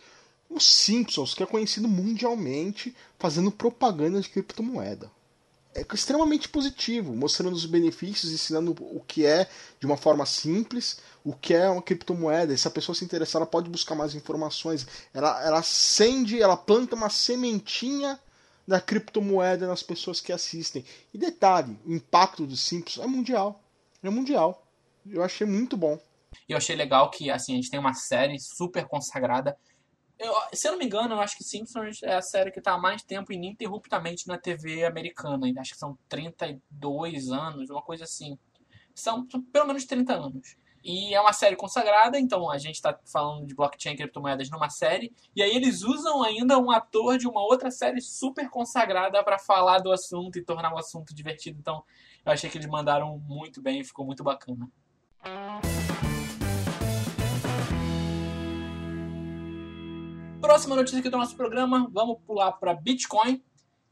os 0.51 0.69
Simpsons, 0.69 1.33
que 1.33 1.43
é 1.43 1.47
conhecido 1.47 1.89
mundialmente, 1.89 2.95
fazendo 3.19 3.51
propaganda 3.51 4.21
de 4.21 4.29
criptomoeda. 4.29 5.11
É 5.75 5.87
extremamente 5.95 6.51
positivo, 6.51 7.15
mostrando 7.15 7.55
os 7.55 7.65
benefícios, 7.65 8.31
ensinando 8.31 8.73
o 8.79 9.03
que 9.07 9.25
é 9.25 9.49
de 9.81 9.87
uma 9.87 9.97
forma 9.97 10.27
simples, 10.27 10.99
o 11.25 11.33
que 11.33 11.55
é 11.55 11.67
uma 11.69 11.81
criptomoeda. 11.81 12.53
E 12.53 12.59
se 12.59 12.69
a 12.69 12.71
pessoa 12.71 12.95
se 12.95 13.05
interessar, 13.05 13.41
ela 13.41 13.51
pode 13.51 13.71
buscar 13.71 13.95
mais 13.95 14.15
informações. 14.15 14.87
Ela, 15.15 15.43
ela 15.43 15.61
acende, 15.61 16.43
ela 16.43 16.59
planta 16.59 16.95
uma 16.95 17.09
sementinha 17.09 18.21
da 18.67 18.81
criptomoeda 18.81 19.67
nas 19.67 19.83
pessoas 19.83 20.21
que 20.21 20.33
assistem. 20.33 20.85
E 21.13 21.19
detalhe, 21.19 21.79
o 21.85 21.93
impacto 21.93 22.47
dos 22.47 22.61
Simpsons 22.61 23.05
é 23.05 23.09
mundial. 23.09 23.63
É 24.03 24.11
mundial. 24.11 24.67
Eu 25.07 25.23
achei 25.23 25.47
muito 25.47 25.77
bom. 25.77 25.99
Eu 26.49 26.57
achei 26.57 26.75
legal 26.77 27.11
que 27.11 27.31
assim, 27.31 27.53
a 27.53 27.57
gente 27.57 27.71
tem 27.71 27.81
uma 27.81 27.95
série 27.95 28.39
super 28.39 28.87
consagrada. 28.87 29.57
Eu, 30.19 30.33
se 30.53 30.69
eu 30.69 30.73
não 30.73 30.79
me 30.79 30.85
engano, 30.85 31.15
eu 31.15 31.21
acho 31.21 31.37
que 31.37 31.43
Simpsons 31.43 32.03
é 32.03 32.15
a 32.15 32.23
série 32.23 32.53
que 32.53 32.61
está 32.61 32.73
há 32.73 32.79
mais 32.79 33.03
tempo 33.03 33.33
ininterruptamente 33.33 34.29
na 34.29 34.39
TV 34.39 34.85
americana. 34.85 35.53
Acho 35.59 35.73
que 35.73 35.79
são 35.79 35.99
32 36.09 37.31
anos, 37.31 37.71
uma 37.71 37.83
coisa 37.83 38.05
assim. 38.05 38.39
São 38.95 39.27
pelo 39.53 39.67
menos 39.67 39.85
30 39.85 40.15
anos. 40.15 40.57
E 40.85 41.15
é 41.15 41.21
uma 41.21 41.33
série 41.33 41.55
consagrada, 41.55 42.19
então 42.19 42.51
a 42.51 42.59
gente 42.59 42.75
está 42.75 42.99
falando 43.05 43.47
de 43.47 43.55
blockchain 43.55 43.95
e 43.95 43.97
criptomoedas 43.97 44.51
numa 44.51 44.69
série. 44.69 45.15
E 45.35 45.43
aí 45.43 45.55
eles 45.55 45.83
usam 45.83 46.23
ainda 46.23 46.59
um 46.59 46.73
ator 46.73 47.19
de 47.19 47.29
uma 47.29 47.41
outra 47.41 47.71
série 47.71 48.01
super 48.01 48.51
consagrada 48.51 49.23
para 49.23 49.39
falar 49.39 49.79
do 49.79 49.93
assunto 49.93 50.39
e 50.39 50.45
tornar 50.45 50.75
o 50.75 50.79
assunto 50.79 51.15
divertido. 51.15 51.59
Então 51.61 51.85
eu 52.25 52.33
achei 52.33 52.51
que 52.51 52.59
eles 52.59 52.69
mandaram 52.69 53.19
muito 53.19 53.63
bem, 53.63 53.85
ficou 53.85 54.05
muito 54.05 54.25
bacana. 54.25 54.69
Próxima 60.41 60.75
notícia 60.75 60.99
aqui 60.99 61.09
do 61.09 61.17
nosso 61.17 61.37
programa, 61.37 61.89
vamos 61.93 62.19
pular 62.27 62.51
para 62.53 62.75
Bitcoin. 62.75 63.41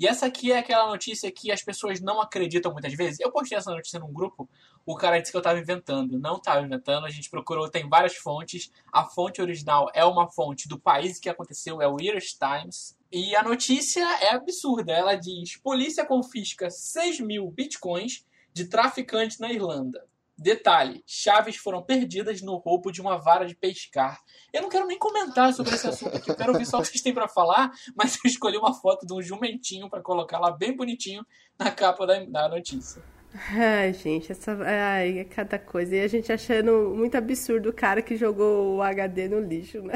E 0.00 0.08
essa 0.08 0.26
aqui 0.26 0.50
é 0.50 0.58
aquela 0.58 0.88
notícia 0.88 1.30
que 1.30 1.52
as 1.52 1.62
pessoas 1.62 2.00
não 2.00 2.22
acreditam 2.22 2.72
muitas 2.72 2.94
vezes. 2.94 3.20
Eu 3.20 3.30
postei 3.30 3.56
essa 3.58 3.70
notícia 3.70 4.00
num 4.00 4.12
grupo, 4.12 4.48
o 4.84 4.96
cara 4.96 5.18
disse 5.18 5.30
que 5.30 5.36
eu 5.36 5.40
estava 5.40 5.58
inventando. 5.58 6.18
Não 6.18 6.36
estava 6.36 6.64
inventando, 6.64 7.06
a 7.06 7.10
gente 7.10 7.30
procurou, 7.30 7.68
tem 7.68 7.88
várias 7.88 8.16
fontes. 8.16 8.70
A 8.92 9.04
fonte 9.04 9.40
original 9.40 9.90
é 9.94 10.04
uma 10.04 10.28
fonte 10.28 10.68
do 10.68 10.78
país 10.78 11.18
que 11.18 11.28
aconteceu, 11.28 11.80
é 11.80 11.88
o 11.88 12.00
Irish 12.00 12.36
Times. 12.38 12.96
E 13.12 13.34
a 13.34 13.42
notícia 13.42 14.04
é 14.22 14.34
absurda. 14.34 14.92
Ela 14.92 15.14
diz: 15.14 15.56
polícia 15.56 16.04
confisca 16.04 16.70
6 16.70 17.20
mil 17.20 17.50
bitcoins 17.50 18.24
de 18.52 18.66
traficantes 18.66 19.38
na 19.38 19.52
Irlanda. 19.52 20.04
Detalhe: 20.36 21.02
chaves 21.06 21.56
foram 21.56 21.82
perdidas 21.82 22.40
no 22.40 22.56
roubo 22.56 22.90
de 22.90 23.00
uma 23.00 23.18
vara 23.18 23.44
de 23.44 23.54
pescar. 23.54 24.20
Eu 24.52 24.62
não 24.62 24.70
quero 24.70 24.86
nem 24.86 24.98
comentar 24.98 25.52
sobre 25.52 25.74
esse 25.74 25.86
assunto 25.86 26.16
aqui, 26.16 26.30
eu 26.30 26.36
quero 26.36 26.52
ouvir 26.52 26.64
só 26.64 26.78
o 26.78 26.82
que 26.82 26.88
vocês 26.88 27.02
têm 27.02 27.12
para 27.12 27.28
falar, 27.28 27.70
mas 27.94 28.16
eu 28.16 28.28
escolhi 28.28 28.56
uma 28.56 28.72
foto 28.72 29.06
de 29.06 29.12
um 29.12 29.20
jumentinho 29.20 29.90
para 29.90 30.00
colocar 30.00 30.38
lá 30.38 30.50
bem 30.50 30.74
bonitinho 30.74 31.26
na 31.58 31.70
capa 31.70 32.06
da, 32.06 32.24
da 32.24 32.48
notícia. 32.48 33.02
Ai, 33.34 33.92
gente, 33.92 34.32
essa. 34.32 34.52
Ai, 34.64 35.20
é 35.20 35.24
cada 35.24 35.58
coisa. 35.58 35.94
E 35.94 36.00
a 36.00 36.08
gente 36.08 36.32
achando 36.32 36.92
muito 36.94 37.16
absurdo 37.16 37.68
o 37.68 37.72
cara 37.72 38.02
que 38.02 38.16
jogou 38.16 38.76
o 38.76 38.82
HD 38.82 39.28
no 39.28 39.40
lixo, 39.40 39.80
né? 39.82 39.94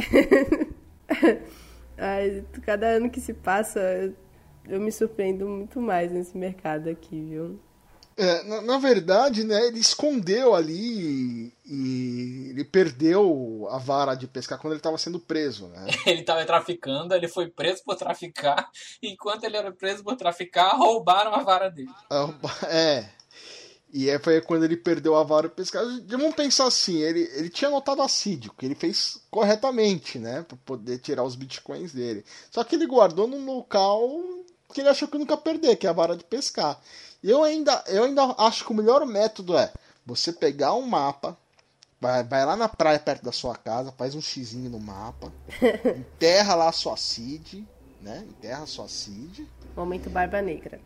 Ai, 1.99 2.45
cada 2.63 2.87
ano 2.87 3.11
que 3.11 3.21
se 3.21 3.35
passa, 3.35 3.81
eu 4.69 4.81
me 4.81 4.93
surpreendo 4.93 5.49
muito 5.49 5.81
mais 5.81 6.13
nesse 6.13 6.37
mercado 6.37 6.89
aqui, 6.89 7.21
viu? 7.21 7.61
É, 8.17 8.45
na, 8.45 8.63
na, 8.63 8.79
verdade, 8.79 9.43
né, 9.43 9.67
ele 9.67 9.81
escondeu 9.81 10.55
ali 10.55 11.53
e 11.67 12.51
ele 12.51 12.65
perdeu 12.65 13.67
a 13.69 13.79
vara 13.79 14.15
de 14.15 14.29
pescar 14.29 14.57
quando 14.57 14.73
ele 14.73 14.79
estava 14.79 14.97
sendo 14.97 15.19
preso, 15.19 15.67
né? 15.67 15.87
ele 16.07 16.21
estava 16.21 16.45
traficando, 16.45 17.13
ele 17.13 17.27
foi 17.27 17.49
preso 17.49 17.83
por 17.85 17.97
traficar, 17.97 18.71
enquanto 19.03 19.43
ele 19.43 19.57
era 19.57 19.73
preso 19.73 20.05
por 20.05 20.15
traficar, 20.15 20.77
roubaram 20.77 21.35
a 21.35 21.43
vara 21.43 21.69
dele. 21.69 21.91
É. 22.69 23.05
E 23.97 24.11
é, 24.11 24.19
foi 24.19 24.41
quando 24.41 24.65
ele 24.65 24.77
perdeu 24.77 25.15
a 25.15 25.23
vara 25.23 25.49
de 25.49 25.55
pescar. 25.55 25.85
Vamos 26.09 26.35
pensar 26.35 26.67
assim, 26.67 26.97
ele, 26.97 27.31
ele 27.37 27.49
tinha 27.49 27.69
anotado 27.69 28.03
assídio, 28.03 28.53
que 28.59 28.67
ele 28.67 28.75
fez 28.75 29.21
corretamente, 29.31 30.19
né, 30.19 30.43
para 30.43 30.57
poder 30.65 30.99
tirar 30.99 31.23
os 31.23 31.37
bitcoins 31.37 31.93
dele. 31.93 32.25
Só 32.51 32.65
que 32.65 32.75
ele 32.75 32.89
guardou 32.89 33.29
num 33.29 33.47
local 33.47 34.11
que 34.73 34.81
ele 34.81 34.89
achou 34.89 35.07
que 35.07 35.17
nunca 35.17 35.37
perder, 35.37 35.77
que 35.77 35.87
é 35.87 35.91
a 35.91 35.93
vara 35.93 36.17
de 36.17 36.25
pescar. 36.25 36.81
Eu 37.23 37.45
ainda, 37.45 37.85
eu 37.87 38.03
ainda 38.03 38.35
acho 38.37 38.65
que 38.65 38.73
o 38.73 38.75
melhor 38.75 39.07
método 39.07 39.57
é 39.57 39.73
você 40.05 40.33
pegar 40.33 40.75
um 40.75 40.83
mapa, 40.83 41.39
vai, 42.01 42.25
vai 42.25 42.45
lá 42.45 42.57
na 42.57 42.69
praia 42.69 42.99
perto 42.99 43.23
da 43.25 43.31
sua 43.31 43.55
casa, 43.55 43.95
faz 43.97 44.17
um 44.17 44.21
xizinho 44.21 44.71
no 44.71 44.81
mapa, 44.81 45.33
enterra 45.97 46.57
lá 46.57 46.69
a 46.69 46.73
sua 46.73 46.97
seed, 46.97 47.63
né? 48.05 48.25
Enterra 48.29 48.67
sua 48.67 48.87
seed. 48.87 49.41
Momento 49.75 50.11
Barba 50.11 50.41
Negra. 50.43 50.79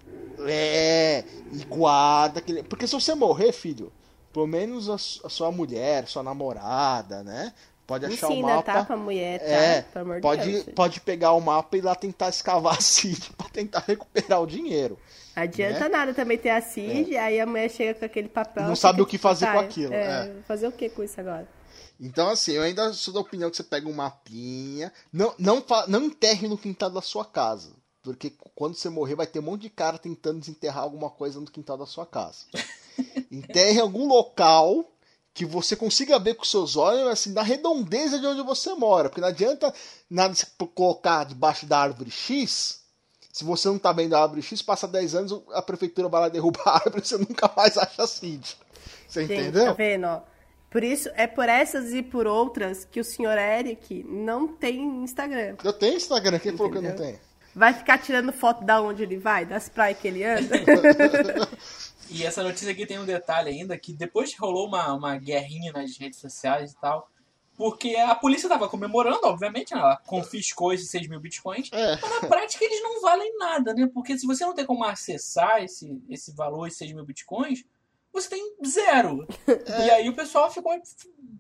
É, 0.47 1.25
e 1.53 1.65
guarda 1.65 2.39
aquele. 2.39 2.63
Porque 2.63 2.87
se 2.87 2.95
você 2.95 3.15
morrer, 3.15 3.53
filho, 3.53 3.93
pelo 4.33 4.47
menos 4.47 4.89
a, 4.89 4.95
a 4.95 5.29
sua 5.29 5.51
mulher, 5.51 6.07
sua 6.07 6.23
namorada, 6.23 7.23
né? 7.23 7.53
Pode 7.87 8.05
achar 8.05 8.31
Ensina, 8.31 8.47
o 8.47 8.57
mapa. 8.57 8.73
tá, 8.75 8.85
pra 8.85 8.97
mulher, 8.99 9.41
tá? 9.41 9.47
É, 9.47 9.81
Pelo 9.81 10.21
pode, 10.21 10.53
Deus, 10.53 10.65
pode 10.75 11.01
pegar 11.01 11.33
o 11.33 11.41
mapa 11.41 11.75
e 11.75 11.79
ir 11.81 11.83
lá 11.83 11.95
tentar 11.95 12.29
escavar 12.29 12.77
a 12.77 12.81
seed 12.83 13.19
pra 13.37 13.49
tentar 13.49 13.83
recuperar 13.87 14.43
o 14.43 14.47
dinheiro. 14.47 14.99
Adianta 15.35 15.81
né? 15.81 15.89
nada 15.89 16.13
também 16.13 16.37
ter 16.37 16.51
a 16.51 16.61
CID, 16.61 17.15
é. 17.15 17.21
aí 17.21 17.41
a 17.41 17.47
mulher 17.47 17.71
chega 17.71 17.95
com 17.95 18.05
aquele 18.05 18.29
papel. 18.29 18.65
Não 18.65 18.77
sabe 18.77 19.01
o 19.01 19.07
que 19.07 19.17
fazer 19.17 19.51
com 19.51 19.59
aquilo. 19.59 19.95
É, 19.95 20.27
é. 20.27 20.33
Fazer 20.47 20.69
o 20.69 20.73
que 20.73 20.91
com 20.91 21.03
isso 21.03 21.19
agora? 21.19 21.49
Então, 22.01 22.29
assim, 22.29 22.53
eu 22.53 22.63
ainda 22.63 22.93
sou 22.93 23.13
da 23.13 23.21
opinião 23.21 23.51
que 23.51 23.57
você 23.57 23.65
pega 23.65 23.89
um 23.89 23.93
mapinha. 23.93 24.93
Não, 25.13 25.35
não, 25.39 25.65
não 25.89 26.05
enterre 26.05 26.47
no 26.47 26.59
quintal 26.59 26.91
da 26.91 27.03
sua 27.03 27.25
casa. 27.25 27.71
Porque 28.03 28.33
quando 28.55 28.77
você 28.77 28.89
morrer, 28.89 29.17
vai 29.17 29.27
ter 29.27 29.41
um 29.41 29.43
monte 29.43 29.63
de 29.63 29.71
cara 29.71 29.99
tentando 29.99 30.41
desenterrar 30.41 30.85
alguma 30.85 31.11
coisa 31.11 31.41
no 31.41 31.51
quintal 31.51 31.77
da 31.77 31.87
sua 31.87 32.07
casa. 32.07 32.47
Enterre 33.31 33.79
em 33.79 33.83
algum 33.83 34.07
local 34.07 34.89
que 35.35 35.45
você 35.45 35.77
consiga 35.77 36.19
ver 36.19 36.35
com 36.35 36.45
seus 36.45 36.77
olhos, 36.77 37.07
assim, 37.09 37.33
na 37.33 37.43
redondeza 37.43 38.19
de 38.19 38.27
onde 38.27 38.43
você 38.43 38.75
mora. 38.75 39.09
Porque 39.09 39.21
não 39.21 39.29
adianta 39.29 39.75
nada 40.09 40.35
se 40.35 40.47
colocar 40.75 41.25
debaixo 41.25 41.67
da 41.67 41.79
árvore 41.79 42.11
X 42.11 42.79
se 43.39 43.45
você 43.45 43.69
não 43.69 43.79
tá 43.79 43.93
vendo 43.93 44.17
a 44.17 44.23
árvore 44.23 44.43
X, 44.43 44.63
passa 44.63 44.89
10 44.89 45.15
anos, 45.15 45.43
a 45.53 45.63
prefeitura 45.63 46.09
vai 46.09 46.23
lá 46.23 46.29
derrubar 46.29 46.67
a 46.67 46.75
árvore 46.75 47.03
e 47.05 47.07
você 47.07 47.17
nunca 47.17 47.49
mais 47.57 47.79
acha 47.79 48.05
CID. 48.05 48.57
Você 49.07 49.27
Gente, 49.27 49.41
entendeu? 49.41 49.67
Tá 49.67 49.73
vendo, 49.75 50.07
ó? 50.07 50.23
Por 50.71 50.85
isso, 50.85 51.09
é 51.15 51.27
por 51.27 51.49
essas 51.49 51.93
e 51.95 52.03
por 52.03 52.27
outras 52.27 52.85
que 52.85 53.01
o 53.01 53.05
senhor 53.05 53.39
Eric 53.39 54.05
não 54.07 54.49
tem 54.49 55.03
Instagram. 55.03 55.57
Eu 55.65 55.73
tenho 55.73 55.97
Instagram, 55.97 56.39
quem 56.39 56.57
falou 56.57 56.71
que 56.71 56.79
eu 56.79 56.83
não 56.83 56.95
tenho? 56.95 57.19
Vai 57.55 57.73
ficar 57.73 57.99
tirando 57.99 58.33
foto 58.33 58.65
da 58.65 58.81
onde 58.81 59.03
ele 59.03 59.17
vai, 59.17 59.47
das 59.47 59.69
praias 59.69 59.99
que 59.99 60.07
ele 60.07 60.23
anda. 60.23 60.57
e 62.11 62.25
essa 62.25 62.43
notícia 62.43 62.71
aqui 62.71 62.87
tem 62.87 62.99
um 62.99 63.07
detalhe 63.07 63.51
ainda, 63.51 63.77
que 63.79 63.93
depois 63.93 64.33
que 64.33 64.41
rolou 64.41 64.69
uma, 64.69 64.93
uma 64.93 65.17
guerrinha 65.17 65.73
nas 65.73 65.97
redes 65.97 66.21
sociais 66.21 66.73
e 66.73 66.77
tal, 66.77 67.11
porque 67.59 67.97
a 67.97 68.15
polícia 68.15 68.47
estava 68.47 68.69
comemorando, 68.69 69.19
obviamente, 69.25 69.75
ela 69.75 69.97
confiscou 70.07 70.73
esses 70.73 70.89
6 70.91 71.09
mil 71.09 71.19
bitcoins. 71.19 71.69
É. 71.73 71.99
Mas 72.01 72.23
na 72.23 72.29
prática 72.29 72.65
eles 72.65 72.81
não 72.81 73.01
valem 73.01 73.37
nada, 73.37 73.75
né? 73.75 73.91
Porque 73.93 74.17
se 74.17 74.25
você 74.25 74.45
não 74.45 74.55
tem 74.55 74.65
como 74.65 74.85
acessar 74.85 75.65
esse, 75.65 76.01
esse 76.09 76.33
valor, 76.33 76.69
esses 76.69 76.79
6 76.79 76.93
mil 76.93 77.05
bitcoins, 77.05 77.65
você 78.13 78.29
tem 78.29 78.57
zero. 78.67 79.27
É. 79.47 79.87
E 79.87 79.91
aí 79.91 80.09
o 80.09 80.15
pessoal 80.15 80.51
ficou 80.51 80.73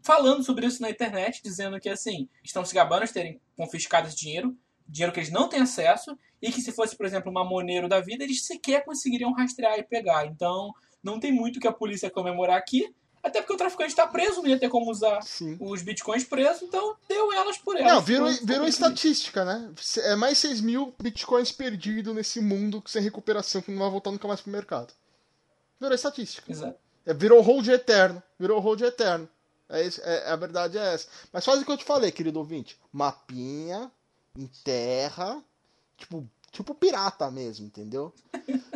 falando 0.02 0.42
sobre 0.42 0.66
isso 0.66 0.82
na 0.82 0.90
internet, 0.90 1.42
dizendo 1.42 1.78
que 1.80 1.88
assim, 1.88 2.28
estão 2.42 2.64
se 2.64 2.74
gabando 2.74 3.06
de 3.06 3.12
terem 3.12 3.40
confiscado 3.56 4.08
esse 4.08 4.16
dinheiro, 4.16 4.56
dinheiro 4.86 5.12
que 5.12 5.20
eles 5.20 5.30
não 5.30 5.48
têm 5.48 5.60
acesso, 5.60 6.16
e 6.40 6.52
que 6.52 6.60
se 6.60 6.72
fosse, 6.72 6.96
por 6.96 7.04
exemplo, 7.04 7.30
uma 7.30 7.44
Monero 7.44 7.88
da 7.88 8.00
vida, 8.00 8.24
eles 8.24 8.44
sequer 8.44 8.84
conseguiriam 8.84 9.32
rastrear 9.32 9.78
e 9.78 9.82
pegar. 9.82 10.26
Então, 10.26 10.72
não 11.02 11.18
tem 11.18 11.32
muito 11.32 11.60
que 11.60 11.68
a 11.68 11.72
polícia 11.72 12.10
comemorar 12.10 12.56
aqui. 12.56 12.92
Até 13.20 13.40
porque 13.40 13.52
o 13.52 13.56
traficante 13.56 13.90
está 13.90 14.06
preso, 14.06 14.40
não 14.40 14.48
ia 14.48 14.58
ter 14.58 14.68
como 14.68 14.90
usar 14.90 15.20
Sim. 15.22 15.56
os 15.60 15.82
bitcoins 15.82 16.24
presos, 16.24 16.62
então 16.62 16.96
deu 17.08 17.32
elas 17.32 17.58
por 17.58 17.76
elas. 17.76 17.92
Não, 17.92 18.00
virou, 18.00 18.30
virou 18.44 18.66
estatística, 18.66 19.44
né? 19.44 19.70
É 20.04 20.14
mais 20.14 20.38
6 20.38 20.60
mil 20.60 20.94
bitcoins 21.02 21.50
perdidos 21.50 22.14
nesse 22.14 22.40
mundo 22.40 22.82
sem 22.86 23.02
recuperação 23.02 23.60
que 23.60 23.72
não 23.72 23.80
vai 23.80 23.90
voltar 23.90 24.12
nunca 24.12 24.28
mais 24.28 24.40
pro 24.40 24.52
mercado. 24.52 24.94
Virou 25.80 25.94
estatística. 25.94 26.50
Exato. 26.50 26.78
É, 27.06 27.14
virou 27.14 27.40
hold 27.40 27.66
eterno. 27.68 28.22
Virou 28.38 28.60
hold 28.60 28.80
eterno. 28.80 29.28
É, 29.68 29.86
isso, 29.86 30.00
é, 30.02 30.30
a 30.30 30.36
verdade 30.36 30.78
é 30.78 30.94
essa. 30.94 31.08
Mas 31.32 31.44
faz 31.44 31.60
o 31.60 31.64
que 31.64 31.70
eu 31.70 31.76
te 31.76 31.84
falei, 31.84 32.10
querido 32.10 32.38
ouvinte. 32.38 32.78
Mapinha, 32.92 33.90
enterra, 34.36 35.42
tipo, 35.96 36.26
tipo 36.50 36.74
pirata 36.74 37.30
mesmo, 37.30 37.66
entendeu? 37.66 38.12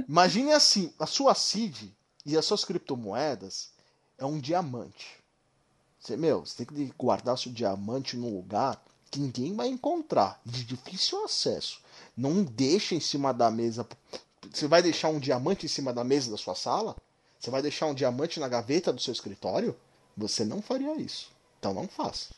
Imagine 0.09 0.53
assim, 0.53 0.93
a 0.99 1.07
sua 1.07 1.35
seed 1.35 1.91
e 2.27 2.37
as 2.37 2.45
suas 2.45 2.65
criptomoedas 2.65 3.71
é 4.19 4.25
um 4.25 4.39
diamante. 4.39 5.19
Você, 5.99 6.17
meu, 6.17 6.45
você 6.45 6.65
tem 6.65 6.67
que 6.67 6.93
guardar 6.99 7.39
seu 7.39 7.53
diamante 7.53 8.17
num 8.17 8.35
lugar 8.35 8.83
que 9.11 9.21
ninguém 9.21 9.55
vai 9.55 9.69
encontrar, 9.69 10.41
de 10.45 10.65
difícil 10.65 11.25
acesso. 11.25 11.81
Não 12.17 12.43
deixa 12.43 12.95
em 12.95 13.01
cima 13.01 13.33
da 13.33 13.51
mesa. 13.51 13.87
Você 14.51 14.67
vai 14.67 14.83
deixar 14.83 15.09
um 15.09 15.21
diamante 15.21 15.67
em 15.67 15.69
cima 15.69 15.93
da 15.93 16.03
mesa 16.03 16.31
da 16.31 16.37
sua 16.37 16.55
sala? 16.55 16.97
Você 17.39 17.51
vai 17.51 17.63
deixar 17.63 17.87
um 17.87 17.95
diamante 17.95 18.41
na 18.41 18.49
gaveta 18.49 18.93
do 18.93 19.01
seu 19.01 19.13
escritório? 19.13 19.77
Você 20.17 20.45
não 20.45 20.61
faria 20.61 20.95
isso. 20.97 21.31
Então 21.59 21.73
não 21.73 21.87
faça. 21.87 22.35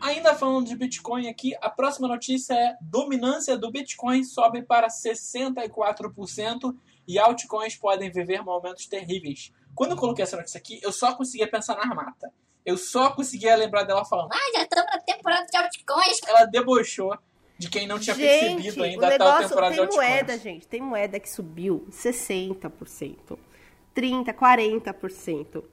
Ainda 0.00 0.34
falando 0.36 0.66
de 0.66 0.76
Bitcoin 0.76 1.28
aqui, 1.28 1.54
a 1.60 1.68
próxima 1.68 2.06
notícia 2.06 2.54
é 2.54 2.76
dominância 2.80 3.58
do 3.58 3.70
Bitcoin 3.70 4.24
sobe 4.24 4.62
para 4.62 4.88
64% 4.88 6.74
e 7.06 7.18
altcoins 7.18 7.76
podem 7.76 8.10
viver 8.10 8.42
momentos 8.42 8.86
terríveis. 8.86 9.52
Quando 9.74 9.92
eu 9.92 9.96
coloquei 9.96 10.22
essa 10.22 10.36
notícia 10.36 10.58
aqui, 10.58 10.80
eu 10.82 10.92
só 10.92 11.14
conseguia 11.14 11.50
pensar 11.50 11.74
na 11.74 11.82
Armata. 11.82 12.32
Eu 12.68 12.76
só 12.76 13.10
conseguia 13.12 13.56
lembrar 13.56 13.84
dela 13.84 14.04
falando: 14.04 14.30
Ah, 14.30 14.52
já 14.54 14.62
estamos 14.64 14.92
na 14.92 15.00
temporada 15.00 15.46
de 15.46 15.56
altcoins. 15.56 16.20
Ela 16.26 16.44
debochou 16.44 17.16
de 17.56 17.70
quem 17.70 17.86
não 17.86 17.98
tinha 17.98 18.14
gente, 18.14 18.62
percebido 18.62 18.84
ainda 18.84 19.14
a 19.14 19.18
tal 19.18 19.38
temporada 19.38 19.68
tem 19.68 19.74
de 19.74 19.80
altcoins. 19.80 20.10
moeda, 20.10 20.38
gente. 20.38 20.68
Tem 20.68 20.82
moeda 20.82 21.18
que 21.18 21.30
subiu 21.30 21.88
60%, 21.90 23.38
30%, 23.96 24.34
40%. 24.34 25.64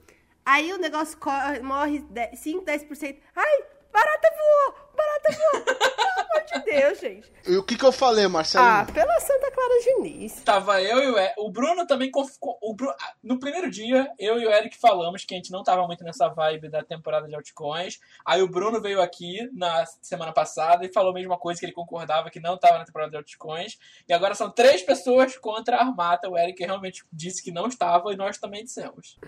Aí 0.42 0.72
o 0.72 0.78
negócio 0.78 1.18
corre, 1.18 1.60
morre 1.60 1.98
10 1.98 2.38
5, 2.38 2.64
10%. 2.64 3.16
Ai, 3.36 3.64
barata 3.92 4.30
voou! 4.34 4.74
Barata 4.96 5.32
voou! 5.32 5.95
Pelo 6.26 6.40
amor 6.42 6.44
de 6.44 6.64
Deus, 6.64 7.00
gente. 7.00 7.32
E 7.46 7.56
o 7.56 7.62
que 7.62 7.76
que 7.76 7.84
eu 7.84 7.92
falei, 7.92 8.26
Marcelinho? 8.26 8.70
Ah, 8.70 8.86
pela 8.92 9.20
Santa 9.20 9.50
Clara 9.50 9.80
Diniz. 9.82 10.42
Tava 10.42 10.82
eu 10.82 11.02
e 11.02 11.10
o 11.10 11.18
Eric. 11.18 11.34
O 11.38 11.50
Bruno 11.50 11.86
também 11.86 12.08
ficou. 12.08 12.58
O 12.60 12.74
Bru... 12.74 12.90
ah, 12.90 13.12
No 13.22 13.38
primeiro 13.38 13.70
dia, 13.70 14.10
eu 14.18 14.38
e 14.40 14.46
o 14.46 14.50
Eric 14.50 14.76
falamos 14.78 15.24
que 15.24 15.34
a 15.34 15.36
gente 15.36 15.50
não 15.50 15.62
tava 15.62 15.86
muito 15.86 16.04
nessa 16.04 16.28
vibe 16.28 16.68
da 16.68 16.82
temporada 16.82 17.26
de 17.28 17.34
altcoins. 17.34 17.98
Aí 18.24 18.42
o 18.42 18.48
Bruno 18.48 18.80
veio 18.80 19.00
aqui 19.00 19.48
na 19.52 19.84
semana 20.02 20.32
passada 20.32 20.84
e 20.84 20.92
falou 20.92 21.10
a 21.10 21.14
mesma 21.14 21.38
coisa, 21.38 21.60
que 21.60 21.66
ele 21.66 21.72
concordava 21.72 22.30
que 22.30 22.40
não 22.40 22.56
tava 22.56 22.78
na 22.78 22.84
temporada 22.84 23.10
de 23.10 23.16
altcoins. 23.16 23.78
E 24.08 24.12
agora 24.12 24.34
são 24.34 24.50
três 24.50 24.82
pessoas 24.82 25.36
contra 25.36 25.76
a 25.76 25.80
Armata. 25.80 26.28
O 26.28 26.36
Eric 26.36 26.64
realmente 26.64 27.04
disse 27.12 27.42
que 27.42 27.50
não 27.50 27.66
estava 27.66 28.12
e 28.12 28.16
nós 28.16 28.38
também 28.38 28.64
dissemos. 28.64 29.18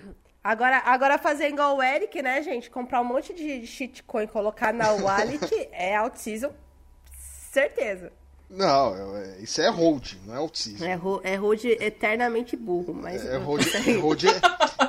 Agora, 0.42 0.78
agora 0.78 1.18
fazer 1.18 1.48
igual 1.48 1.76
o 1.76 1.82
Eric, 1.82 2.22
né, 2.22 2.42
gente? 2.42 2.70
Comprar 2.70 3.00
um 3.00 3.04
monte 3.04 3.34
de 3.34 3.66
shitcoin 3.66 4.24
e 4.24 4.28
colocar 4.28 4.72
na 4.72 4.92
wallet 4.92 5.44
é 5.72 5.96
out-season. 5.96 6.52
Certeza. 7.50 8.12
Não, 8.50 9.16
é- 9.16 9.36
isso 9.40 9.60
é 9.60 9.68
hold, 9.68 10.14
não 10.24 10.34
é 10.34 10.38
autismo. 10.38 10.82
É, 10.84 10.94
ro- 10.94 11.20
é 11.22 11.34
hold 11.36 11.64
eternamente 11.64 12.56
burro, 12.56 12.94
mas. 12.94 13.24
É 13.26 13.36
hold, 13.36 13.60
é 13.66 13.92
hold, 14.00 14.24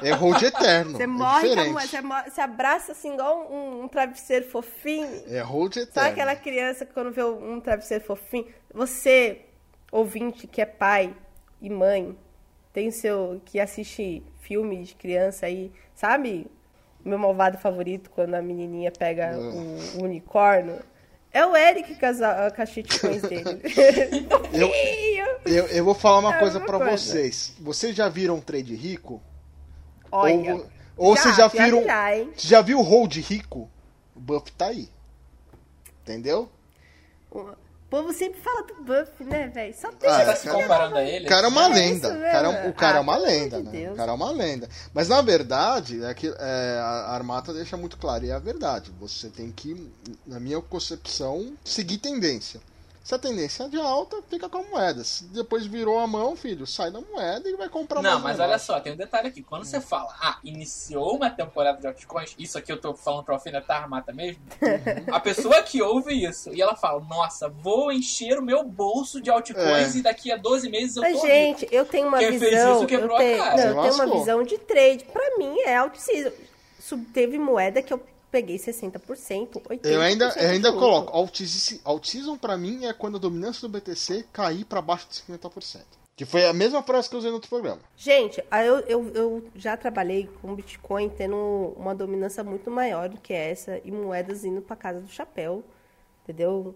é 0.01 0.11
hold 0.13 0.41
eterno. 0.41 0.91
Você 0.97 1.03
é 1.03 1.07
morre 1.07 1.55
moeda, 1.71 1.87
você, 1.87 2.01
você 2.29 2.41
abraça 2.41 2.93
assim, 2.93 3.13
igual 3.13 3.51
um, 3.51 3.83
um 3.83 3.87
travesseiro 3.89 4.45
fofinho. 4.49 5.23
É 5.27 5.41
hold 5.41 5.75
eterno. 5.75 5.91
Sabe 5.93 6.07
aquela 6.09 6.35
criança 6.37 6.85
que 6.85 6.93
quando 6.93 7.11
vê 7.11 7.21
um 7.23 7.59
travesseiro 7.59 8.03
fofinho? 8.05 8.45
Você, 8.73 9.41
ouvinte, 9.91 10.47
que 10.47 10.61
é 10.61 10.65
pai 10.65 11.13
e 11.61 11.69
mãe, 11.69 12.17
tem 12.71 12.89
seu. 12.91 13.41
que 13.43 13.59
assiste 13.59 14.23
filme 14.39 14.83
de 14.85 14.95
criança 14.95 15.47
aí, 15.47 15.69
sabe? 15.93 16.47
O 17.03 17.09
meu 17.09 17.17
malvado 17.17 17.57
favorito, 17.57 18.09
quando 18.09 18.35
a 18.35 18.41
menininha 18.41 18.91
pega 18.91 19.37
o, 19.37 19.99
o 19.99 20.03
unicórnio. 20.03 20.79
É 21.31 21.45
o 21.45 21.55
Eric 21.55 21.95
com 22.51 22.61
as 22.61 22.69
shitcoins 22.69 23.21
dele. 23.21 23.43
Fofinho! 24.29 25.25
Eu, 25.45 25.67
eu 25.67 25.85
vou 25.85 25.93
falar 25.93 26.19
uma 26.19 26.35
É 26.35 26.39
coisa 26.39 26.59
coisa. 26.87 26.97
vocês. 26.97 27.53
Vocês 27.59 27.95
já 27.95 28.09
viram 28.09 28.35
um 28.35 28.41
trade 28.41 28.73
rico? 28.75 29.21
Olha. 30.11 30.55
Ou, 30.55 30.69
ou 30.97 31.15
vocês 31.15 31.35
já 31.35 31.49
pior 31.49 31.51
que 31.51 31.63
viram. 31.63 31.83
Já, 31.83 32.11
já 32.35 32.61
viu 32.61 32.79
o 32.79 32.83
hold 32.83 33.15
rico? 33.17 33.69
O 34.15 34.19
buff 34.19 34.51
tá 34.53 34.67
aí. 34.67 34.89
Entendeu? 36.01 36.49
O 37.89 37.95
povo 37.97 38.13
sempre 38.13 38.39
fala 38.39 38.61
do 38.67 38.75
Buff, 38.83 39.23
né, 39.23 39.47
velho? 39.47 39.73
Só 39.73 39.91
tem 39.91 40.07
Ah, 40.07 40.13
Você 40.17 40.21
é, 40.21 40.25
tá 40.25 40.35
se 40.35 40.45
cara. 40.45 40.61
comparando 40.61 40.97
a 40.99 41.03
ele? 41.03 41.25
O 41.25 41.27
cara 41.27 41.47
é 41.47 41.49
uma 41.49 41.65
É 41.65 41.69
lenda. 41.73 42.07
isso 42.07 42.17
O 42.17 42.21
cara, 42.21 42.47
é 42.47 42.69
o 42.69 42.73
cara 42.73 42.95
é 42.95 42.99
Ah, 42.99 43.01
uma 43.01 43.13
pelo 43.13 43.25
lenda, 43.25 43.59
né? 43.63 43.71
Deus. 43.71 43.93
O 43.93 43.95
cara 43.95 44.11
é 44.11 44.15
uma 44.15 44.31
lenda. 44.31 44.69
Mas 44.93 45.07
na 45.09 45.21
verdade, 45.23 46.03
é 46.03 46.13
que, 46.13 46.27
é, 46.27 46.79
a 46.79 47.11
Armata 47.15 47.51
deixa 47.51 47.75
muito 47.77 47.97
claro, 47.97 48.23
e 48.25 48.29
é 48.29 48.33
a 48.33 48.37
verdade. 48.39 48.91
Você 48.99 49.27
tem 49.29 49.51
que, 49.51 49.91
na 50.27 50.39
minha 50.39 50.61
concepção, 50.61 51.51
seguir 51.65 51.97
tendência. 51.97 52.61
Se 53.03 53.15
a 53.15 53.17
tendência 53.17 53.63
é 53.63 53.67
de 53.69 53.77
alta, 53.77 54.21
fica 54.29 54.47
com 54.47 54.59
a 54.59 54.63
moeda. 54.63 55.03
Se 55.03 55.23
depois 55.23 55.65
virou 55.65 55.97
a 55.97 56.05
mão, 56.05 56.35
filho, 56.35 56.67
sai 56.67 56.91
da 56.91 57.01
moeda 57.01 57.49
e 57.49 57.55
vai 57.55 57.67
comprar 57.67 58.03
Não, 58.03 58.19
mais 58.19 58.37
mas 58.37 58.39
olha 58.47 58.59
só, 58.59 58.79
tem 58.79 58.93
um 58.93 58.95
detalhe 58.95 59.29
aqui. 59.29 59.41
Quando 59.41 59.63
você 59.65 59.81
fala, 59.81 60.13
ah, 60.21 60.37
iniciou 60.43 61.15
uma 61.15 61.29
temporada 61.29 61.79
de 61.79 61.87
altcoins, 61.87 62.35
isso 62.37 62.55
aqui 62.57 62.71
eu 62.71 62.79
tô 62.79 62.93
falando 62.93 63.23
pra 63.23 63.33
alfinetar 63.33 63.77
a 63.77 63.83
Armata 63.83 64.13
mesmo, 64.13 64.41
Uhum. 64.61 65.13
a 65.15 65.19
pessoa 65.19 65.63
que 65.63 65.81
ouve 65.81 66.23
isso 66.23 66.53
e 66.53 66.61
ela 66.61 66.75
fala, 66.75 66.99
nossa, 67.01 67.49
vou 67.49 67.91
encher 67.91 68.37
o 68.37 68.43
meu 68.43 68.63
bolso 68.63 69.19
de 69.19 69.31
altcoins 69.31 69.95
É. 69.95 69.97
e 69.97 70.01
daqui 70.03 70.31
a 70.31 70.37
12 70.37 70.69
meses 70.69 70.95
eu 70.97 71.01
Mas, 71.01 71.19
tô 71.19 71.25
gente, 71.25 71.67
eu 71.71 71.85
tenho 71.85 72.07
uma 72.09 72.19
Quem 72.19 72.37
fez 72.37 72.51
visão. 72.51 72.75
isso 72.77 72.85
quebrou 72.85 73.09
eu 73.11 73.15
a 73.15 73.19
tenho, 73.19 73.43
cara. 73.43 73.55
não, 73.73 73.83
eu 73.85 73.91
tenho 73.91 73.93
uma 74.07 74.19
visão 74.19 74.43
de 74.43 74.57
trade. 74.59 75.05
Pra 75.05 75.37
mim 75.37 75.57
é 75.61 75.77
out-season. 75.77 76.31
Sub- 76.79 77.05
Teve 77.11 77.39
moeda 77.39 77.81
que 77.81 77.91
eu 77.93 77.99
peguei 78.31 78.57
60%, 78.57 79.61
80%. 79.61 79.79
Eu 79.83 80.01
ainda, 80.01 80.33
eu 80.37 80.49
ainda 80.49 80.71
coloco, 80.71 81.15
alt-season 81.15 82.37
pra 82.37 82.57
mim 82.57 82.85
é 82.85 82.93
quando 82.93 83.17
a 83.17 83.19
dominância 83.19 83.67
do 83.67 83.69
BTC 83.69 84.25
cair 84.31 84.65
pra 84.65 84.81
baixo 84.81 85.07
de 85.09 85.15
50%. 85.15 85.81
Que 86.15 86.25
foi 86.25 86.45
a 86.45 86.51
mesma 86.51 86.83
frase 86.83 87.07
que 87.07 87.15
eu 87.15 87.19
usei 87.19 87.31
no 87.31 87.35
outro 87.35 87.49
programa. 87.49 87.79
Gente, 87.95 88.43
eu, 88.65 88.79
eu, 88.81 89.11
eu 89.15 89.47
já 89.55 89.77
trabalhei 89.77 90.29
com 90.41 90.53
Bitcoin 90.53 91.09
tendo 91.09 91.73
uma 91.77 91.95
dominância 91.95 92.43
muito 92.43 92.69
maior 92.69 93.07
do 93.07 93.21
que 93.21 93.33
essa 93.33 93.79
e 93.85 93.91
moedas 93.91 94.43
indo 94.43 94.61
pra 94.61 94.75
casa 94.75 94.99
do 94.99 95.07
chapéu, 95.07 95.63
entendeu? 96.23 96.75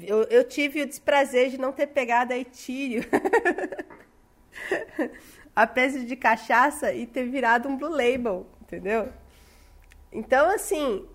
Eu, 0.00 0.22
eu 0.24 0.42
tive 0.42 0.80
o 0.80 0.86
desprazer 0.86 1.50
de 1.50 1.58
não 1.58 1.70
ter 1.70 1.88
pegado 1.88 2.32
a 2.32 2.38
Etírio 2.38 3.04
a 5.54 5.66
preço 5.66 6.04
de 6.04 6.16
cachaça 6.16 6.92
e 6.92 7.06
ter 7.06 7.28
virado 7.28 7.68
um 7.68 7.76
Blue 7.76 7.90
Label, 7.90 8.46
entendeu? 8.62 9.12
Então, 10.12 10.50
assim, 10.50 11.06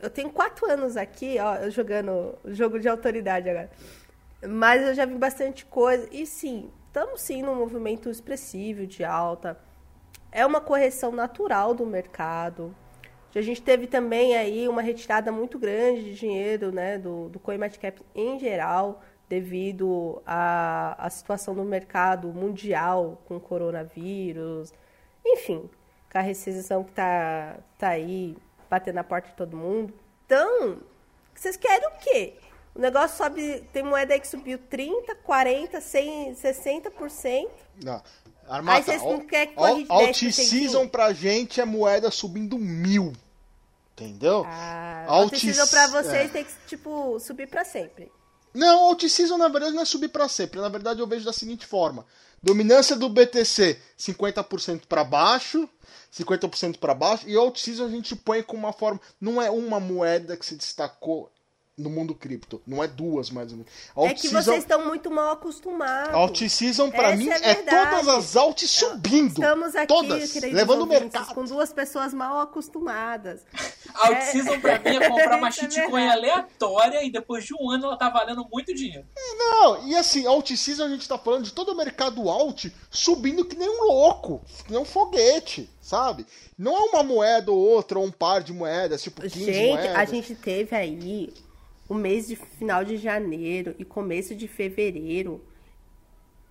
eu 0.00 0.08
tenho 0.08 0.30
quatro 0.30 0.70
anos 0.70 0.96
aqui, 0.96 1.36
ó, 1.38 1.68
jogando 1.68 2.34
jogo 2.46 2.78
de 2.78 2.88
autoridade 2.88 3.48
agora. 3.48 3.70
Mas 4.48 4.82
eu 4.82 4.94
já 4.94 5.04
vi 5.04 5.14
bastante 5.16 5.64
coisa. 5.66 6.08
E 6.10 6.24
sim, 6.26 6.70
estamos 6.86 7.20
sim 7.20 7.42
num 7.42 7.54
movimento 7.54 8.08
expressivo 8.08 8.86
de 8.86 9.04
alta. 9.04 9.58
É 10.32 10.46
uma 10.46 10.60
correção 10.60 11.12
natural 11.12 11.74
do 11.74 11.84
mercado. 11.84 12.74
A 13.34 13.40
gente 13.40 13.62
teve 13.62 13.86
também 13.86 14.36
aí 14.36 14.66
uma 14.68 14.82
retirada 14.82 15.30
muito 15.30 15.58
grande 15.58 16.02
de 16.04 16.14
dinheiro 16.14 16.72
né, 16.72 16.98
do, 16.98 17.28
do 17.28 17.38
CoinMarketCap 17.38 18.02
em 18.14 18.38
geral, 18.40 19.02
devido 19.28 20.20
à, 20.26 20.96
à 20.98 21.08
situação 21.10 21.54
do 21.54 21.62
mercado 21.62 22.28
mundial 22.28 23.22
com 23.26 23.36
o 23.36 23.40
coronavírus. 23.40 24.72
Enfim, 25.24 25.70
com 26.10 26.18
a 26.18 26.20
recessão 26.22 26.84
que 26.84 26.92
tá, 26.92 27.56
tá 27.78 27.88
aí 27.90 28.36
batendo 28.68 28.96
na 28.96 29.04
porta 29.04 29.28
de 29.28 29.34
todo 29.34 29.56
mundo. 29.56 29.92
Então, 30.26 30.78
vocês 31.34 31.56
querem 31.56 31.88
o 31.88 31.92
quê? 32.00 32.34
O 32.74 32.78
negócio 32.80 33.16
sobe, 33.16 33.64
tem 33.72 33.82
moeda 33.82 34.14
aí 34.14 34.20
que 34.20 34.28
subiu 34.28 34.58
30, 34.58 35.14
40, 35.16 35.80
100, 35.80 36.34
60%. 36.34 37.48
Não. 37.84 38.02
Armata, 38.48 38.78
Aí 38.78 38.82
vocês 38.82 39.02
não 39.02 39.20
querem 39.20 39.54
corrigir 39.54 39.86
10%? 39.86 39.90
Alt-season 40.26 40.88
pra 40.88 41.12
gente 41.12 41.60
é 41.60 41.64
moeda 41.64 42.10
subindo 42.10 42.58
mil. 42.58 43.12
Entendeu? 43.92 44.44
Ah, 44.46 45.04
Alt- 45.08 45.32
Alt-season 45.32 45.66
pra 45.66 45.86
vocês 45.88 46.24
é. 46.24 46.28
tem 46.28 46.44
que, 46.44 46.52
tipo, 46.66 47.18
subir 47.20 47.48
pra 47.48 47.64
sempre. 47.64 48.10
Não, 48.52 48.86
alt-season 48.86 49.38
na 49.38 49.48
verdade 49.48 49.74
não 49.74 49.82
é 49.82 49.84
subir 49.84 50.08
pra 50.08 50.28
sempre. 50.28 50.60
Na 50.60 50.68
verdade 50.68 51.00
eu 51.00 51.06
vejo 51.06 51.24
da 51.24 51.32
seguinte 51.32 51.66
forma: 51.66 52.04
dominância 52.42 52.96
do 52.96 53.08
BTC 53.08 53.80
50% 53.98 54.82
pra 54.88 55.04
baixo, 55.04 55.68
50% 56.12 56.78
pra 56.78 56.94
baixo, 56.94 57.28
e 57.28 57.36
alt-season 57.36 57.86
a 57.86 57.90
gente 57.90 58.16
põe 58.16 58.42
com 58.42 58.56
uma 58.56 58.72
forma. 58.72 59.00
Não 59.20 59.40
é 59.40 59.50
uma 59.50 59.78
moeda 59.78 60.36
que 60.36 60.46
se 60.46 60.56
destacou 60.56 61.30
no 61.80 61.90
mundo 61.90 62.14
cripto, 62.14 62.60
não 62.66 62.82
é 62.82 62.88
duas 62.88 63.30
mais 63.30 63.50
ou 63.52 63.58
menos. 63.58 63.72
É 63.96 64.14
que 64.14 64.28
vocês 64.28 64.58
estão 64.58 64.84
muito 64.86 65.10
mal 65.10 65.32
acostumados. 65.32 66.14
Alt-season 66.14 66.90
pra 66.90 67.08
Essa 67.08 67.16
mim 67.16 67.28
é 67.28 67.50
é, 67.50 67.54
todas 67.54 68.08
as 68.08 68.36
altas 68.36 68.70
subindo. 68.70 69.28
Estamos 69.28 69.74
aqui, 69.74 69.86
todas, 69.86 70.34
levando 70.34 70.78
o 70.78 70.82
ouvintes, 70.82 71.02
mercado. 71.12 71.34
com 71.34 71.44
duas 71.44 71.72
pessoas 71.72 72.12
mal 72.14 72.38
acostumadas. 72.40 73.40
Out-season 73.94 74.60
pra 74.60 74.78
mim 74.78 74.96
é 74.96 75.08
comprar 75.08 75.36
uma 75.38 75.48
é 75.48 75.52
shitcoin 75.52 75.90
verdade. 75.90 76.18
aleatória 76.18 77.04
e 77.04 77.10
depois 77.10 77.44
de 77.44 77.54
um 77.54 77.70
ano 77.70 77.86
ela 77.86 77.96
tá 77.96 78.08
valendo 78.08 78.46
muito 78.52 78.74
dinheiro. 78.74 79.06
Não, 79.36 79.86
e 79.88 79.96
assim, 79.96 80.26
alt-season 80.26 80.84
a 80.84 80.88
gente 80.88 81.08
tá 81.08 81.18
falando 81.18 81.44
de 81.44 81.52
todo 81.52 81.72
o 81.72 81.76
mercado 81.76 82.28
alt 82.30 82.66
subindo 82.90 83.44
que 83.44 83.56
nem 83.56 83.68
um 83.68 83.86
louco, 83.86 84.42
que 84.64 84.70
nem 84.72 84.80
um 84.80 84.84
foguete, 84.84 85.68
sabe? 85.80 86.26
Não 86.56 86.76
é 86.76 86.80
uma 86.90 87.02
moeda 87.02 87.50
ou 87.50 87.58
outra, 87.58 87.98
ou 87.98 88.04
um 88.04 88.10
par 88.10 88.42
de 88.42 88.52
moedas, 88.52 89.02
tipo 89.02 89.22
15 89.22 89.44
Gente, 89.44 89.72
moedas. 89.76 89.96
a 89.96 90.04
gente 90.04 90.34
teve 90.34 90.76
aí 90.76 91.32
o 91.90 91.94
mês 91.94 92.28
de 92.28 92.36
final 92.36 92.84
de 92.84 92.96
janeiro 92.96 93.74
e 93.78 93.84
começo 93.84 94.34
de 94.34 94.46
fevereiro. 94.46 95.44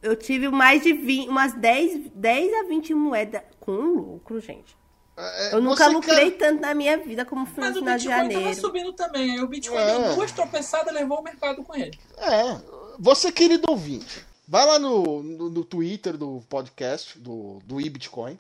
Eu 0.02 0.16
tive 0.16 0.50
mais 0.50 0.84
de 0.84 0.94
20, 0.94 1.30
umas 1.30 1.54
10, 1.54 2.12
10 2.14 2.54
a 2.54 2.64
20 2.68 2.94
moedas 2.94 3.42
com 3.60 3.72
lucro, 3.72 4.40
gente. 4.40 4.78
É, 5.18 5.54
Eu 5.56 5.62
nunca 5.62 5.86
você 5.86 5.90
lucrei 5.94 6.32
quer- 6.32 6.38
tanto 6.38 6.62
na 6.62 6.74
minha 6.74 6.98
vida 6.98 7.26
como 7.26 7.46
no 7.46 7.52
Mas 7.58 7.76
o 7.76 7.80
final 7.80 7.98
de 7.98 8.08
Bitcoin 8.08 8.28
tava 8.30 8.34
janeiro. 8.42 8.62
subindo 8.62 8.94
também. 8.94 9.32
Aí 9.32 9.42
o 9.42 9.48
Bitcoin 9.48 9.78
É. 9.78 9.86
deu 10.08 10.16
duas 10.16 10.32
tropeçadas 10.32 10.94
e 10.94 10.98
levou 10.98 11.20
o 11.20 11.24
mercado 11.24 11.64
com 11.64 11.76
ele. 11.76 11.98
É, 12.18 12.62
você 12.98 13.32
querido 13.32 13.70
ouvinte, 13.70 14.26
vai 14.48 14.66
lá 14.66 14.78
no, 14.80 15.22
no, 15.24 15.50
no 15.50 15.64
Twitter 15.66 16.16
do 16.18 16.42
podcast, 16.50 17.18
do, 17.20 17.60
do 17.66 17.80
eBitcoin, 17.82 18.40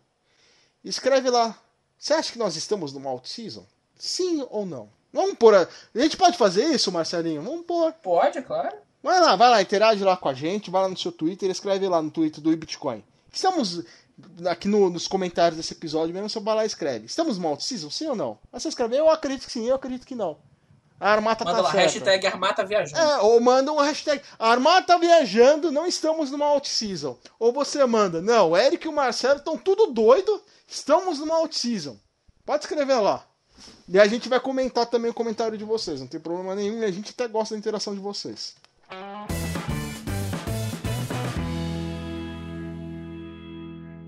escreve 0.83 1.29
lá, 1.29 1.57
você 1.97 2.13
acha 2.13 2.31
que 2.31 2.39
nós 2.39 2.55
estamos 2.55 2.93
numa 2.93 3.09
alt-season? 3.09 3.65
Sim 3.97 4.45
ou 4.49 4.65
não? 4.65 4.89
Vamos 5.11 5.35
pôr, 5.37 5.55
a... 5.55 5.67
a 5.95 5.99
gente 5.99 6.15
pode 6.17 6.37
fazer 6.37 6.65
isso, 6.65 6.91
Marcelinho? 6.91 7.41
Vamos 7.41 7.65
pôr. 7.65 7.91
Pode, 7.93 8.37
é 8.37 8.41
claro. 8.41 8.75
Vai 9.01 9.19
lá, 9.19 9.35
vai 9.35 9.49
lá, 9.49 9.61
interage 9.61 10.03
lá 10.03 10.17
com 10.17 10.27
a 10.29 10.33
gente, 10.33 10.69
vai 10.69 10.81
lá 10.81 10.89
no 10.89 10.97
seu 10.97 11.11
Twitter, 11.11 11.49
escreve 11.49 11.87
lá 11.87 12.01
no 12.01 12.11
Twitter 12.11 12.41
do 12.43 12.55
Bitcoin. 12.55 13.03
Estamos 13.31 13.83
aqui 14.45 14.67
no- 14.67 14.89
nos 14.89 15.07
comentários 15.07 15.55
desse 15.57 15.73
episódio 15.73 16.13
mesmo, 16.13 16.29
você 16.29 16.39
vai 16.41 16.55
lá 16.55 16.63
e 16.63 16.67
escreve. 16.67 17.05
Estamos 17.05 17.37
no 17.37 17.47
alt-season, 17.47 17.89
sim 17.89 18.07
ou 18.07 18.15
não? 18.15 18.37
Aí 18.51 18.59
você 18.59 18.67
escreve, 18.67 18.97
eu 18.97 19.09
acredito 19.09 19.45
que 19.45 19.51
sim, 19.53 19.65
eu 19.67 19.75
acredito 19.75 20.05
que 20.05 20.15
não. 20.15 20.37
A 20.99 21.11
Armata 21.13 21.45
Manda 21.45 21.55
tá 21.57 21.63
lá, 21.63 21.71
certa. 21.71 21.85
hashtag 21.93 22.27
Armata 22.27 22.65
Viajando. 22.65 23.01
É, 23.01 23.17
ou 23.19 23.39
manda 23.39 23.71
um 23.71 23.77
hashtag 23.79 24.21
Armata 24.37 24.97
viajando, 24.97 25.71
não 25.71 25.85
estamos 25.85 26.29
numa 26.29 26.45
out-season. 26.47 27.17
Ou 27.39 27.53
você 27.53 27.85
manda, 27.85 28.21
não, 28.21 28.49
o 28.49 28.57
Eric 28.57 28.85
e 28.85 28.89
o 28.89 28.91
Marcelo 28.93 29.37
estão 29.39 29.57
tudo 29.57 29.87
doido, 29.93 30.43
estamos 30.67 31.19
numa 31.19 31.35
out-season. 31.35 31.95
Pode 32.45 32.65
escrever 32.65 32.95
lá. 32.99 33.25
E 33.87 33.99
a 33.99 34.07
gente 34.07 34.29
vai 34.29 34.39
comentar 34.39 34.85
também 34.85 35.11
o 35.11 35.13
comentário 35.13 35.57
de 35.57 35.63
vocês, 35.63 35.99
não 35.99 36.07
tem 36.07 36.19
problema 36.19 36.55
nenhum, 36.55 36.79
e 36.81 36.85
a 36.85 36.91
gente 36.91 37.11
até 37.11 37.27
gosta 37.27 37.55
da 37.55 37.59
interação 37.59 37.93
de 37.93 37.99
vocês. 37.99 38.55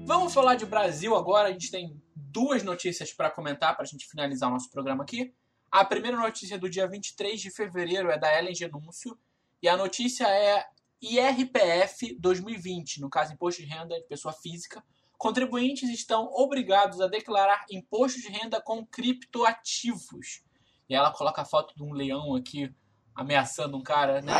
Vamos 0.05 0.33
falar 0.33 0.55
de 0.55 0.65
Brasil 0.65 1.15
agora. 1.15 1.49
A 1.49 1.51
gente 1.51 1.71
tem 1.71 2.01
duas 2.15 2.63
notícias 2.63 3.13
para 3.13 3.29
comentar 3.29 3.75
para 3.75 3.83
a 3.83 3.87
gente 3.87 4.07
finalizar 4.07 4.49
o 4.49 4.53
nosso 4.53 4.69
programa 4.69 5.03
aqui. 5.03 5.33
A 5.71 5.85
primeira 5.85 6.17
notícia 6.17 6.57
do 6.57 6.69
dia 6.69 6.87
23 6.87 7.39
de 7.39 7.49
fevereiro 7.49 8.11
é 8.11 8.17
da 8.17 8.37
Ellen 8.37 8.53
Genúncio. 8.53 9.17
E 9.61 9.69
a 9.69 9.77
notícia 9.77 10.27
é 10.27 10.65
IRPF 11.01 12.15
2020, 12.19 12.99
no 12.99 13.09
caso 13.09 13.33
Imposto 13.33 13.61
de 13.61 13.67
Renda 13.67 13.95
de 13.95 14.05
Pessoa 14.07 14.33
Física. 14.33 14.83
Contribuintes 15.21 15.87
estão 15.87 16.33
obrigados 16.33 16.99
a 16.99 17.05
declarar 17.05 17.63
imposto 17.69 18.19
de 18.19 18.27
renda 18.27 18.59
com 18.59 18.83
criptoativos. 18.83 20.41
E 20.89 20.95
ela 20.95 21.11
coloca 21.11 21.43
a 21.43 21.45
foto 21.45 21.75
de 21.75 21.83
um 21.83 21.93
leão 21.93 22.33
aqui 22.33 22.73
ameaçando 23.13 23.77
um 23.77 23.83
cara 23.83 24.19
né, 24.23 24.33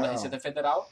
da 0.00 0.10
Receita 0.10 0.40
Federal. 0.40 0.88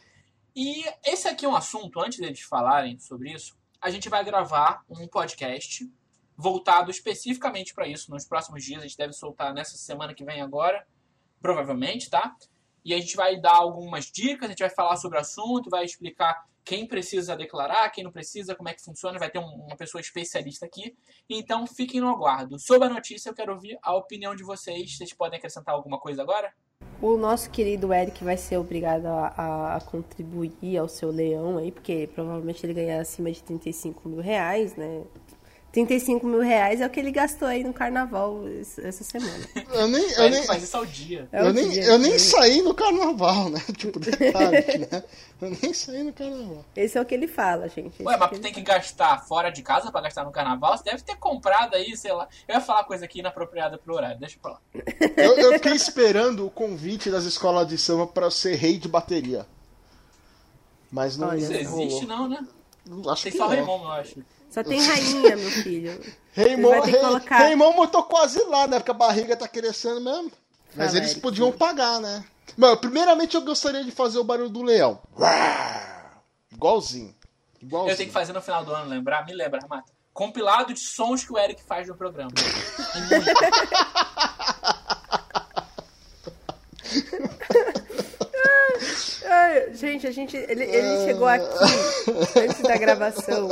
E 0.55 0.85
esse 1.03 1.27
aqui 1.27 1.47
é 1.47 1.49
um 1.49 1.57
assunto, 1.57 1.99
antes 2.01 2.19
deles 2.19 2.43
falarem 2.43 2.99
sobre 2.99 3.33
isso, 3.33 3.57
a 3.81 3.89
gente 3.89 4.11
vai 4.11 4.23
gravar 4.23 4.85
um 4.91 5.09
podcast 5.09 5.91
voltado 6.37 6.91
especificamente 6.91 7.73
para 7.73 7.89
isso 7.89 8.11
nos 8.11 8.27
próximos 8.27 8.63
dias. 8.63 8.83
A 8.83 8.87
gente 8.87 8.99
deve 8.99 9.15
soltar 9.15 9.55
nessa 9.55 9.79
semana 9.79 10.13
que 10.13 10.23
vem 10.23 10.43
agora, 10.43 10.87
provavelmente, 11.41 12.11
tá? 12.11 12.37
E 12.85 12.95
a 12.95 12.99
gente 12.99 13.17
vai 13.17 13.39
dar 13.41 13.55
algumas 13.57 14.07
dicas, 14.07 14.47
a 14.47 14.49
gente 14.53 14.61
vai 14.61 14.71
falar 14.71 14.97
sobre 14.97 15.19
o 15.19 15.21
assunto, 15.21 15.69
vai 15.71 15.85
explicar 15.85 16.49
quem 16.65 16.87
precisa 16.87 17.35
declarar, 17.37 17.89
quem 17.91 18.05
não 18.05 18.13
precisa, 18.13 18.55
como 18.55 18.69
é 18.69 18.75
que 18.75 18.83
funciona, 18.85 19.19
vai 19.19 19.31
ter 19.31 19.39
um- 19.39 19.65
uma 19.67 19.77
pessoa 19.77 20.01
especialista 20.01 20.67
aqui. 20.67 20.95
Então 21.29 21.67
fiquem 21.67 22.01
no 22.01 22.09
aguardo. 22.09 22.59
Sobre 22.59 22.87
a 22.87 22.91
notícia, 22.91 23.31
eu 23.31 23.35
quero 23.35 23.53
ouvir 23.55 23.79
a 23.83 23.95
opinião 23.97 24.35
de 24.37 24.45
vocês. 24.45 24.97
Vocês 24.97 25.13
podem 25.13 25.39
acrescentar 25.39 25.75
alguma 25.75 25.99
coisa 25.99 26.23
agora? 26.23 26.53
O 27.03 27.17
nosso 27.17 27.51
querido 27.51 27.93
Eric 27.95 28.23
vai 28.23 28.37
ser 28.37 28.59
obrigado 28.59 29.07
a, 29.07 29.77
a- 29.77 29.81
contribuir 29.81 30.77
ao 30.79 30.87
seu 30.89 31.11
leão 31.11 31.57
aí, 31.57 31.73
porque 31.73 32.09
provavelmente 32.15 32.65
ele 32.65 32.75
ganha 32.75 33.01
acima 33.01 33.33
de 33.33 33.43
35 33.43 34.07
mil 34.09 34.21
reais, 34.21 34.77
né? 34.77 35.05
35 35.73 36.27
mil 36.27 36.41
reais 36.41 36.81
é 36.81 36.87
o 36.87 36.91
que 36.91 36.99
ele 36.99 37.13
gastou 37.13 37.47
aí 37.47 37.63
no 37.63 37.73
carnaval 37.73 38.47
esse- 38.49 38.85
essa 38.85 39.05
semana. 39.05 39.47
Eu 39.73 39.87
nem, 39.87 40.05
O 40.05 40.13
eu 40.23 40.31
nem, 40.31 40.43
faz 40.43 40.65
isso 40.65 40.77
ao 40.77 40.85
dia. 40.85 41.29
É 41.31 41.43
o 41.43 41.47
eu 41.47 41.53
nem, 41.53 41.69
dia, 41.69 41.85
eu 41.85 41.99
nem 41.99 42.19
saí 42.19 42.61
no 42.61 42.75
carnaval, 42.75 43.49
né? 43.49 43.61
Tipo, 43.79 44.01
detalhe, 44.01 44.79
né? 44.91 45.05
Eu 45.41 45.51
nem 45.63 45.73
saí 45.73 46.03
no 46.03 46.13
carnaval. 46.13 46.65
Esse 46.75 46.99
é 46.99 47.01
o 47.01 47.05
que 47.05 47.15
ele 47.15 47.29
fala, 47.29 47.69
gente. 47.69 47.95
Esse 47.95 48.03
Ué, 48.05 48.15
é 48.15 48.17
o 48.17 48.21
mas 48.21 48.29
que 48.31 48.35
tu 48.37 48.43
tem 48.43 48.53
que 48.53 48.61
gastar 48.63 49.25
fora 49.27 49.51
de 49.51 49.63
casa 49.63 49.93
pra 49.93 50.01
gastar 50.01 50.25
no 50.25 50.33
carnaval? 50.33 50.77
Você 50.77 50.83
deve 50.85 51.03
ter 51.05 51.17
comprado 51.17 51.75
aí, 51.77 51.97
sei 51.97 52.13
lá. 52.13 52.27
Eu 52.49 52.57
ia 52.57 52.61
falar 52.61 52.83
coisa 52.85 53.05
aqui 53.05 53.21
inapropriada 53.21 53.79
pro 53.79 53.95
horário, 53.95 54.19
deixa 54.19 54.39
pra 54.43 54.53
lá. 54.53 54.59
Eu, 55.17 55.37
eu 55.39 55.53
fiquei 55.53 55.73
esperando 55.73 56.47
o 56.47 56.51
convite 56.51 57.11
das 57.11 57.25
escolas 57.25 57.67
de 57.69 57.79
samba 57.79 58.07
pra 58.07 58.31
ser 58.31 58.57
rei 58.57 58.77
de 58.79 58.89
bateria. 58.89 59.47
Mas 60.91 61.17
não, 61.17 61.29
não 61.29 61.35
existe, 61.35 61.67
rolou. 61.67 62.03
não, 62.07 62.29
né? 62.29 62.45
Acho 63.09 63.23
Tem 63.23 63.33
que 63.33 63.39
só 63.39 63.45
não. 63.45 63.55
Raymond, 63.55 63.85
eu 63.85 63.91
acho. 63.93 64.25
Só 64.51 64.63
tem 64.65 64.81
rainha, 64.83 65.37
meu 65.37 65.51
filho. 65.51 66.01
Raymond, 66.35 66.69
Vai 66.79 66.81
ter 66.83 66.87
que 66.87 66.97
Rei- 66.99 67.01
colocar- 67.07 67.39
Raymond 67.39 67.79
eu 67.79 67.87
tô 67.89 68.03
quase 68.05 68.43
lá, 68.45 68.67
né? 68.67 68.79
Porque 68.79 68.91
a 68.91 68.95
barriga 68.95 69.37
tá 69.37 69.47
crescendo 69.49 70.01
mesmo. 70.01 70.31
Mas 70.75 70.95
eles 70.95 71.15
podiam 71.15 71.51
pagar, 71.53 72.01
né? 72.01 72.25
Mano, 72.57 72.77
primeiramente 72.77 73.35
eu 73.37 73.43
gostaria 73.43 73.85
de 73.85 73.91
fazer 73.91 74.19
o 74.19 74.25
barulho 74.25 74.49
do 74.49 74.63
leão. 74.63 75.01
Igualzinho. 76.53 77.15
Igualzinho. 77.63 77.93
Eu 77.93 77.97
tenho 77.97 78.09
que 78.09 78.13
fazer 78.13 78.33
no 78.33 78.41
final 78.43 78.65
do 78.65 78.73
ano, 78.75 78.89
lembrar? 78.89 79.25
Me 79.25 79.33
lembra, 79.33 79.61
Armata. 79.63 79.93
Compilado 80.13 80.75
de 80.75 80.81
sons 80.81 81.25
que 81.25 81.33
o 81.33 81.39
Eric 81.39 81.63
faz 81.63 81.87
no 81.89 81.95
programa. 81.95 82.31
Ai, 89.27 89.75
gente, 89.75 90.07
a 90.07 90.11
gente, 90.11 90.37
ele, 90.37 90.65
ele 90.65 91.05
chegou 91.07 91.27
aqui 91.27 91.45
antes 92.39 92.63
da 92.63 92.77
gravação, 92.77 93.49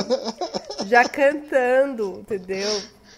já 0.89 1.09
cantando, 1.09 2.21
entendeu? 2.21 2.69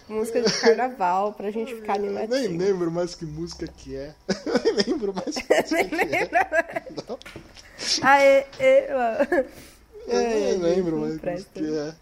Música 0.07 0.41
de 0.41 0.51
carnaval 0.59 1.33
pra 1.33 1.51
gente 1.51 1.73
ficar 1.73 1.97
Eu 1.97 2.27
nem 2.27 2.57
lembro 2.57 2.91
mais 2.91 3.15
que 3.15 3.25
música 3.25 3.65
que 3.65 3.95
é. 3.95 4.13
Nem 4.75 4.85
lembro 4.85 5.13
mais 5.13 5.35
que 5.37 5.53
música 5.53 5.75
Nem 5.75 5.89
que 5.89 5.95
é. 5.95 6.19
lembra. 6.19 6.49
Aê. 8.03 8.45
Eu 10.07 10.21
nem 10.21 10.57
lembro 10.57 10.99
não 10.99 11.07
mais 11.07 11.45
que 11.45 11.59
é. 11.59 11.93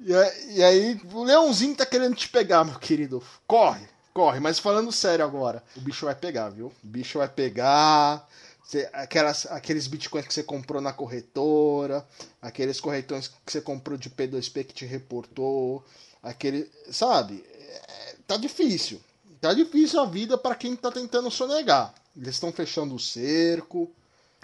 E, 0.00 0.12
e 0.56 0.62
aí, 0.62 1.00
o 1.12 1.24
leãozinho 1.24 1.74
tá 1.74 1.84
querendo 1.84 2.14
te 2.14 2.28
pegar, 2.28 2.64
meu 2.64 2.78
querido. 2.78 3.20
Corre, 3.46 3.84
corre. 4.14 4.38
Mas 4.38 4.60
falando 4.60 4.92
sério 4.92 5.24
agora, 5.24 5.62
o 5.76 5.80
bicho 5.80 6.06
vai 6.06 6.14
pegar, 6.14 6.50
viu? 6.50 6.66
O 6.66 6.72
bicho 6.86 7.18
vai 7.18 7.28
pegar. 7.28 8.28
Você- 8.68 8.86
aquelas, 8.92 9.46
aqueles 9.46 9.86
bitcoins 9.86 10.26
que 10.26 10.34
você 10.34 10.42
comprou 10.42 10.78
na 10.82 10.92
corretora, 10.92 12.06
aqueles 12.40 12.78
corretões 12.78 13.28
que 13.28 13.50
você 13.50 13.62
comprou 13.62 13.96
de 13.96 14.10
P2P 14.10 14.62
que 14.62 14.74
te 14.74 14.84
reportou, 14.84 15.82
aquele. 16.22 16.70
Sabe? 16.90 17.42
É, 17.50 18.16
tá 18.26 18.36
difícil. 18.36 19.00
Tá 19.40 19.54
difícil 19.54 19.98
a 20.00 20.04
vida 20.04 20.36
para 20.36 20.54
quem 20.54 20.76
tá 20.76 20.92
tentando 20.92 21.30
sonegar. 21.30 21.94
Eles 22.14 22.34
estão 22.34 22.52
fechando 22.52 22.94
o 22.94 22.98
cerco. 22.98 23.90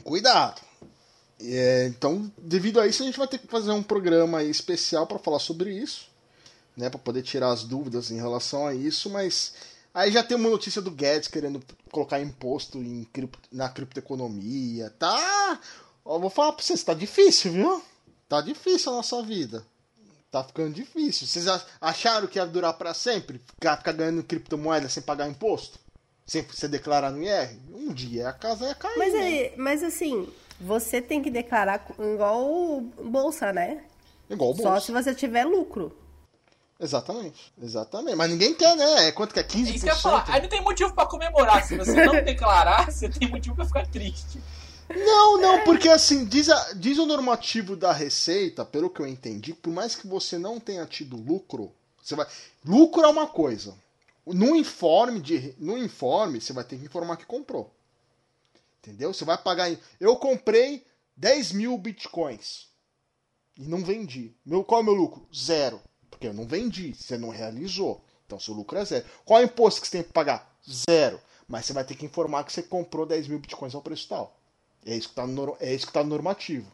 Cuidado. 0.02 0.62
É, 1.38 1.86
então, 1.88 2.32
devido 2.38 2.80
a 2.80 2.86
isso, 2.86 3.02
a 3.02 3.06
gente 3.06 3.18
vai 3.18 3.28
ter 3.28 3.36
que 3.36 3.46
fazer 3.46 3.72
um 3.72 3.82
programa 3.82 4.42
especial 4.42 5.06
para 5.06 5.18
falar 5.18 5.38
sobre 5.38 5.70
isso, 5.70 6.08
né, 6.74 6.88
para 6.88 6.98
poder 6.98 7.22
tirar 7.22 7.50
as 7.50 7.62
dúvidas 7.62 8.10
em 8.10 8.16
relação 8.16 8.66
a 8.66 8.74
isso, 8.74 9.10
mas 9.10 9.52
aí 9.94 10.10
já 10.12 10.22
tem 10.22 10.36
uma 10.36 10.50
notícia 10.50 10.82
do 10.82 10.90
Guedes 10.90 11.28
querendo 11.28 11.62
colocar 11.90 12.20
imposto 12.20 12.78
em 12.78 13.04
cripto, 13.04 13.48
na 13.52 13.68
criptoeconomia, 13.68 14.90
tá? 14.98 15.60
Ó, 16.04 16.18
vou 16.18 16.28
falar 16.28 16.52
para 16.52 16.62
vocês, 16.64 16.82
tá 16.82 16.92
difícil, 16.92 17.52
viu? 17.52 17.82
Tá 18.28 18.40
difícil 18.40 18.92
a 18.92 18.96
nossa 18.96 19.22
vida. 19.22 19.64
Tá 20.30 20.42
ficando 20.42 20.74
difícil. 20.74 21.26
Vocês 21.26 21.46
ach- 21.46 21.64
acharam 21.80 22.26
que 22.26 22.38
ia 22.38 22.44
durar 22.44 22.74
para 22.74 22.92
sempre? 22.92 23.38
Ficar, 23.38 23.76
ficar 23.76 23.92
ganhando 23.92 24.22
criptomoeda 24.24 24.88
sem 24.88 25.02
pagar 25.02 25.28
imposto? 25.28 25.78
Sem 26.26 26.42
você 26.42 26.66
declarar 26.66 27.10
no 27.12 27.22
IR? 27.22 27.56
Um 27.72 27.92
dia 27.92 28.28
a 28.28 28.32
casa 28.32 28.66
ia 28.66 28.74
cair. 28.74 28.98
Mas, 28.98 29.12
né? 29.12 29.52
mas 29.56 29.82
assim, 29.82 30.28
você 30.60 31.00
tem 31.00 31.22
que 31.22 31.30
declarar 31.30 31.86
igual 31.98 32.80
bolsa, 32.80 33.52
né? 33.52 33.84
Igual 34.28 34.52
o 34.52 34.56
Só 34.56 34.80
se 34.80 34.90
você 34.90 35.14
tiver 35.14 35.44
lucro. 35.44 35.96
Exatamente, 36.84 37.52
exatamente. 37.62 38.14
Mas 38.14 38.30
ninguém 38.30 38.52
quer, 38.54 38.76
né? 38.76 39.08
É 39.08 39.12
Quanto 39.12 39.32
que 39.32 39.40
é? 39.40 39.42
15%? 39.42 39.66
É 39.66 39.70
isso 39.70 39.84
que 39.84 39.90
eu 39.90 39.94
ia 39.94 40.00
falar. 40.00 40.24
Aí 40.28 40.42
não 40.42 40.48
tem 40.48 40.60
motivo 40.62 40.92
pra 40.94 41.06
comemorar. 41.06 41.64
Se 41.64 41.76
você 41.78 42.04
não 42.04 42.22
declarar, 42.22 42.90
você 42.92 43.08
tem 43.08 43.28
motivo 43.28 43.56
pra 43.56 43.64
ficar 43.64 43.86
triste. 43.86 44.38
Não, 44.94 45.40
não, 45.40 45.64
porque 45.64 45.88
assim, 45.88 46.26
diz, 46.26 46.50
a- 46.50 46.72
diz 46.74 46.98
o 46.98 47.06
normativo 47.06 47.74
da 47.74 47.90
Receita, 47.90 48.66
pelo 48.66 48.90
que 48.90 49.00
eu 49.00 49.06
entendi, 49.06 49.54
por 49.54 49.72
mais 49.72 49.94
que 49.96 50.06
você 50.06 50.36
não 50.36 50.60
tenha 50.60 50.84
tido 50.84 51.16
lucro, 51.16 51.72
você 52.02 52.14
vai. 52.14 52.26
Lucro 52.62 53.02
é 53.02 53.08
uma 53.08 53.26
coisa. 53.26 53.74
No 54.26 54.54
informe, 54.54 55.20
de, 55.20 55.54
no 55.58 55.78
informe, 55.78 56.38
você 56.40 56.52
vai 56.52 56.64
ter 56.64 56.76
que 56.78 56.84
informar 56.84 57.16
que 57.16 57.24
comprou. 57.24 57.72
Entendeu? 58.82 59.14
Você 59.14 59.24
vai 59.24 59.38
pagar. 59.38 59.74
Eu 59.98 60.16
comprei 60.16 60.84
10 61.16 61.52
mil 61.52 61.78
bitcoins 61.78 62.68
e 63.56 63.62
não 63.66 63.82
vendi. 63.82 64.34
Meu, 64.44 64.62
qual 64.62 64.80
é 64.80 64.82
o 64.82 64.84
meu 64.84 64.94
lucro? 64.94 65.26
Zero. 65.34 65.80
Porque 66.14 66.28
eu 66.28 66.32
não 66.32 66.46
vendi, 66.46 66.94
você 66.94 67.18
não 67.18 67.30
realizou. 67.30 68.00
Então 68.24 68.38
seu 68.38 68.54
lucro 68.54 68.78
é 68.78 68.84
zero. 68.84 69.04
Qual 69.24 69.40
é 69.40 69.42
o 69.42 69.46
imposto 69.46 69.80
que 69.80 69.88
você 69.88 69.98
tem 69.98 70.04
que 70.04 70.12
pagar? 70.12 70.48
Zero. 70.88 71.20
Mas 71.48 71.66
você 71.66 71.72
vai 71.72 71.84
ter 71.84 71.96
que 71.96 72.06
informar 72.06 72.44
que 72.44 72.52
você 72.52 72.62
comprou 72.62 73.04
10 73.04 73.26
mil 73.26 73.40
bitcoins 73.40 73.74
ao 73.74 73.82
preço 73.82 74.08
tal. 74.08 74.38
É 74.86 74.96
isso 74.96 75.08
que 75.08 75.12
está 75.12 75.26
no, 75.26 75.56
é 75.60 75.76
tá 75.76 76.04
no 76.04 76.10
normativo. 76.10 76.70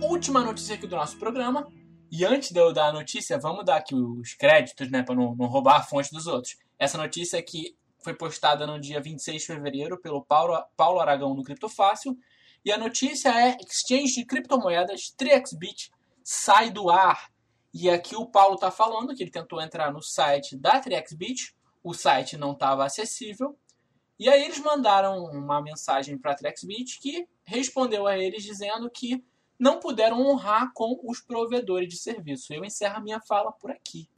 Última 0.00 0.42
notícia 0.42 0.74
aqui 0.74 0.86
do 0.86 0.96
nosso 0.96 1.18
programa. 1.18 1.68
E 2.10 2.24
antes 2.24 2.50
de 2.50 2.58
eu 2.58 2.72
dar 2.72 2.88
a 2.88 2.92
notícia, 2.92 3.38
vamos 3.38 3.64
dar 3.64 3.76
aqui 3.76 3.94
os 3.94 4.32
créditos, 4.32 4.90
né? 4.90 5.02
Pra 5.02 5.14
não, 5.14 5.36
não 5.36 5.46
roubar 5.46 5.76
a 5.76 5.82
fonte 5.82 6.10
dos 6.10 6.26
outros. 6.26 6.56
Essa 6.78 6.96
notícia 6.96 7.38
aqui 7.38 7.76
foi 8.02 8.14
postada 8.14 8.66
no 8.66 8.80
dia 8.80 9.02
26 9.02 9.42
de 9.42 9.46
fevereiro 9.46 10.00
pelo 10.00 10.24
Paulo, 10.24 10.58
Paulo 10.76 10.98
Aragão 10.98 11.34
no 11.34 11.44
Criptofácil. 11.44 12.16
E 12.64 12.72
a 12.72 12.78
notícia 12.78 13.28
é: 13.30 13.56
exchange 13.60 14.14
de 14.14 14.24
criptomoedas 14.24 15.14
3xBit 15.18 15.90
sai 16.22 16.70
do 16.70 16.90
ar. 16.90 17.30
E 17.72 17.88
aqui 17.88 18.16
o 18.16 18.26
Paulo 18.26 18.56
tá 18.56 18.70
falando 18.70 19.14
que 19.14 19.22
ele 19.22 19.30
tentou 19.30 19.60
entrar 19.60 19.92
no 19.92 20.02
site 20.02 20.56
da 20.56 20.80
3xBit, 20.80 21.54
o 21.82 21.94
site 21.94 22.36
não 22.36 22.52
estava 22.52 22.84
acessível. 22.84 23.56
E 24.18 24.28
aí 24.28 24.44
eles 24.44 24.58
mandaram 24.58 25.24
uma 25.24 25.62
mensagem 25.62 26.18
para 26.18 26.32
a 26.32 26.36
3xBit 26.36 26.98
que 27.00 27.26
respondeu 27.44 28.06
a 28.06 28.18
eles 28.18 28.42
dizendo 28.42 28.90
que 28.90 29.24
não 29.58 29.78
puderam 29.78 30.20
honrar 30.26 30.72
com 30.74 30.98
os 31.04 31.20
provedores 31.20 31.88
de 31.88 31.96
serviço. 31.98 32.52
Eu 32.52 32.64
encerro 32.64 32.96
a 32.96 33.00
minha 33.00 33.20
fala 33.20 33.52
por 33.52 33.70
aqui. 33.70 34.08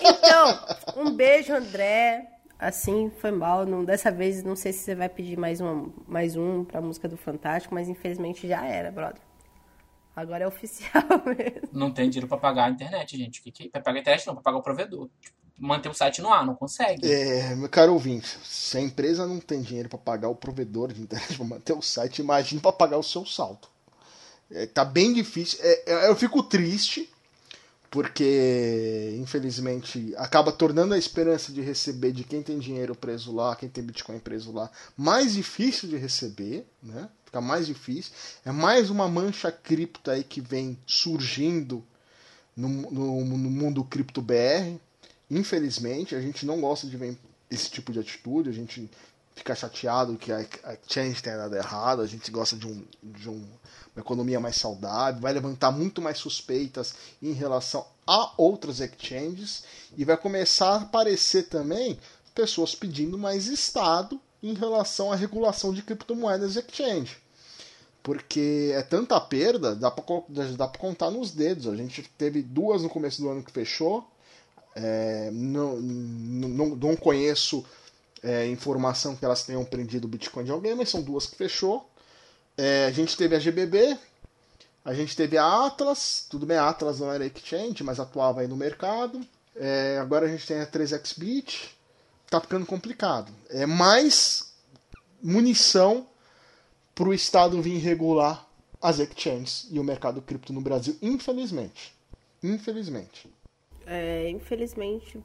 Então, 0.00 1.04
um 1.04 1.10
beijo, 1.10 1.52
André. 1.52 2.37
Assim, 2.58 3.10
foi 3.20 3.30
mal. 3.30 3.64
Não, 3.64 3.84
dessa 3.84 4.10
vez, 4.10 4.42
não 4.42 4.56
sei 4.56 4.72
se 4.72 4.80
você 4.80 4.94
vai 4.94 5.08
pedir 5.08 5.38
mais, 5.38 5.60
uma, 5.60 5.88
mais 6.06 6.36
um 6.36 6.64
pra 6.64 6.80
música 6.80 7.08
do 7.08 7.16
Fantástico, 7.16 7.74
mas 7.74 7.88
infelizmente 7.88 8.48
já 8.48 8.66
era, 8.66 8.90
brother. 8.90 9.22
Agora 10.16 10.42
é 10.42 10.48
oficial 10.48 11.04
mesmo. 11.24 11.68
Não 11.72 11.92
tem 11.92 12.10
dinheiro 12.10 12.26
pra 12.26 12.36
pagar 12.36 12.64
a 12.64 12.70
internet, 12.70 13.16
gente. 13.16 13.40
Que 13.40 13.52
que... 13.52 13.68
Pra 13.68 13.80
pagar 13.80 13.98
a 13.98 14.00
internet 14.00 14.26
não, 14.26 14.34
pra 14.34 14.42
pagar 14.42 14.58
o 14.58 14.62
provedor. 14.62 15.08
Tipo, 15.20 15.36
manter 15.58 15.88
o 15.88 15.94
site 15.94 16.20
no 16.20 16.32
ar, 16.32 16.44
não 16.44 16.54
consegue. 16.54 17.06
É, 17.10 17.54
meu 17.54 17.68
caro 17.68 17.92
ouvinte, 17.92 18.26
se 18.42 18.76
a 18.76 18.80
empresa 18.80 19.26
não 19.26 19.38
tem 19.38 19.62
dinheiro 19.62 19.88
pra 19.88 19.98
pagar 19.98 20.28
o 20.28 20.34
provedor 20.34 20.92
de 20.92 21.02
internet 21.02 21.34
pra 21.38 21.46
manter 21.46 21.72
o 21.72 21.82
site, 21.82 22.20
imagine 22.20 22.60
pra 22.60 22.72
pagar 22.72 22.98
o 22.98 23.02
seu 23.02 23.24
saldo. 23.24 23.68
É, 24.50 24.66
tá 24.66 24.84
bem 24.84 25.12
difícil. 25.12 25.58
É, 25.62 25.92
é, 25.92 26.08
eu 26.08 26.16
fico 26.16 26.42
triste, 26.42 27.08
porque 27.90 29.16
infelizmente 29.18 30.14
acaba 30.16 30.52
tornando 30.52 30.94
a 30.94 30.98
esperança 30.98 31.52
de 31.52 31.60
receber 31.60 32.12
de 32.12 32.24
quem 32.24 32.42
tem 32.42 32.58
dinheiro 32.58 32.94
preso 32.94 33.34
lá, 33.34 33.56
quem 33.56 33.68
tem 33.68 33.82
Bitcoin 33.82 34.18
preso 34.18 34.52
lá, 34.52 34.70
mais 34.96 35.34
difícil 35.34 35.88
de 35.88 35.96
receber, 35.96 36.66
né? 36.82 37.08
Fica 37.24 37.40
mais 37.40 37.66
difícil. 37.66 38.12
É 38.44 38.50
mais 38.50 38.88
uma 38.88 39.06
mancha 39.06 39.52
cripto 39.52 40.10
aí 40.10 40.24
que 40.24 40.40
vem 40.40 40.78
surgindo 40.86 41.84
no, 42.56 42.68
no, 42.68 43.24
no 43.24 43.50
mundo 43.50 43.84
cripto 43.84 44.22
BR. 44.22 44.78
Infelizmente, 45.30 46.14
a 46.14 46.20
gente 46.22 46.46
não 46.46 46.58
gosta 46.60 46.86
de 46.86 46.96
ver 46.96 47.18
esse 47.50 47.70
tipo 47.70 47.92
de 47.92 48.00
atitude, 48.00 48.48
a 48.48 48.52
gente 48.52 48.90
fica 49.38 49.54
chateado 49.54 50.16
que 50.16 50.30
a, 50.30 50.40
a 50.64 50.76
Change 50.86 51.22
tenha 51.22 51.36
dado 51.36 51.56
errado, 51.56 52.02
a 52.02 52.06
gente 52.06 52.30
gosta 52.30 52.56
de, 52.56 52.66
um, 52.66 52.84
de 53.02 53.28
um, 53.28 53.46
uma 53.94 54.00
economia 54.00 54.38
mais 54.40 54.56
saudável, 54.56 55.20
vai 55.20 55.32
levantar 55.32 55.70
muito 55.70 56.02
mais 56.02 56.18
suspeitas 56.18 56.94
em 57.22 57.32
relação 57.32 57.86
a 58.06 58.32
outras 58.36 58.80
exchanges 58.80 59.64
e 59.96 60.04
vai 60.04 60.16
começar 60.16 60.70
a 60.70 60.82
aparecer 60.82 61.48
também 61.48 61.98
pessoas 62.34 62.74
pedindo 62.74 63.16
mais 63.16 63.46
Estado 63.46 64.20
em 64.42 64.54
relação 64.54 65.12
à 65.12 65.16
regulação 65.16 65.72
de 65.72 65.82
criptomoedas 65.82 66.56
exchange. 66.56 67.16
Porque 68.02 68.72
é 68.74 68.82
tanta 68.82 69.20
perda, 69.20 69.74
dá 69.74 69.90
para 69.90 70.78
contar 70.78 71.10
nos 71.10 71.30
dedos. 71.30 71.66
A 71.66 71.76
gente 71.76 72.02
teve 72.16 72.42
duas 72.42 72.82
no 72.82 72.88
começo 72.88 73.20
do 73.20 73.28
ano 73.28 73.42
que 73.42 73.50
fechou. 73.50 74.08
É, 74.74 75.30
não, 75.32 75.76
não, 75.80 76.76
não 76.76 76.96
conheço 76.96 77.64
é, 78.22 78.46
informação 78.46 79.16
que 79.16 79.24
elas 79.24 79.44
tenham 79.44 79.64
prendido 79.64 80.04
o 80.04 80.08
Bitcoin 80.08 80.44
de 80.44 80.50
alguém, 80.50 80.74
mas 80.74 80.88
são 80.88 81.02
duas 81.02 81.26
que 81.26 81.36
fechou. 81.36 81.88
É, 82.56 82.86
a 82.86 82.90
gente 82.90 83.16
teve 83.16 83.36
a 83.36 83.38
GBB, 83.38 83.96
a 84.84 84.94
gente 84.94 85.16
teve 85.16 85.36
a 85.36 85.66
Atlas, 85.66 86.26
tudo 86.28 86.46
bem, 86.46 86.56
a 86.56 86.68
Atlas 86.68 87.00
não 87.00 87.12
era 87.12 87.26
exchange, 87.26 87.84
mas 87.84 88.00
atuava 88.00 88.40
aí 88.40 88.48
no 88.48 88.56
mercado. 88.56 89.20
É, 89.54 89.98
agora 90.00 90.26
a 90.26 90.28
gente 90.28 90.46
tem 90.46 90.60
a 90.60 90.66
3xBit, 90.66 91.70
tá 92.30 92.40
ficando 92.40 92.66
complicado. 92.66 93.32
É 93.50 93.66
mais 93.66 94.52
munição 95.22 96.06
para 96.94 97.08
o 97.08 97.14
Estado 97.14 97.60
vir 97.60 97.78
regular 97.78 98.46
as 98.80 98.98
exchanges 98.98 99.66
e 99.70 99.78
o 99.78 99.84
mercado 99.84 100.22
cripto 100.22 100.52
no 100.52 100.60
Brasil, 100.60 100.96
infelizmente. 101.02 101.94
Infelizmente. 102.42 103.28
É, 103.86 104.28
infelizmente. 104.30 105.22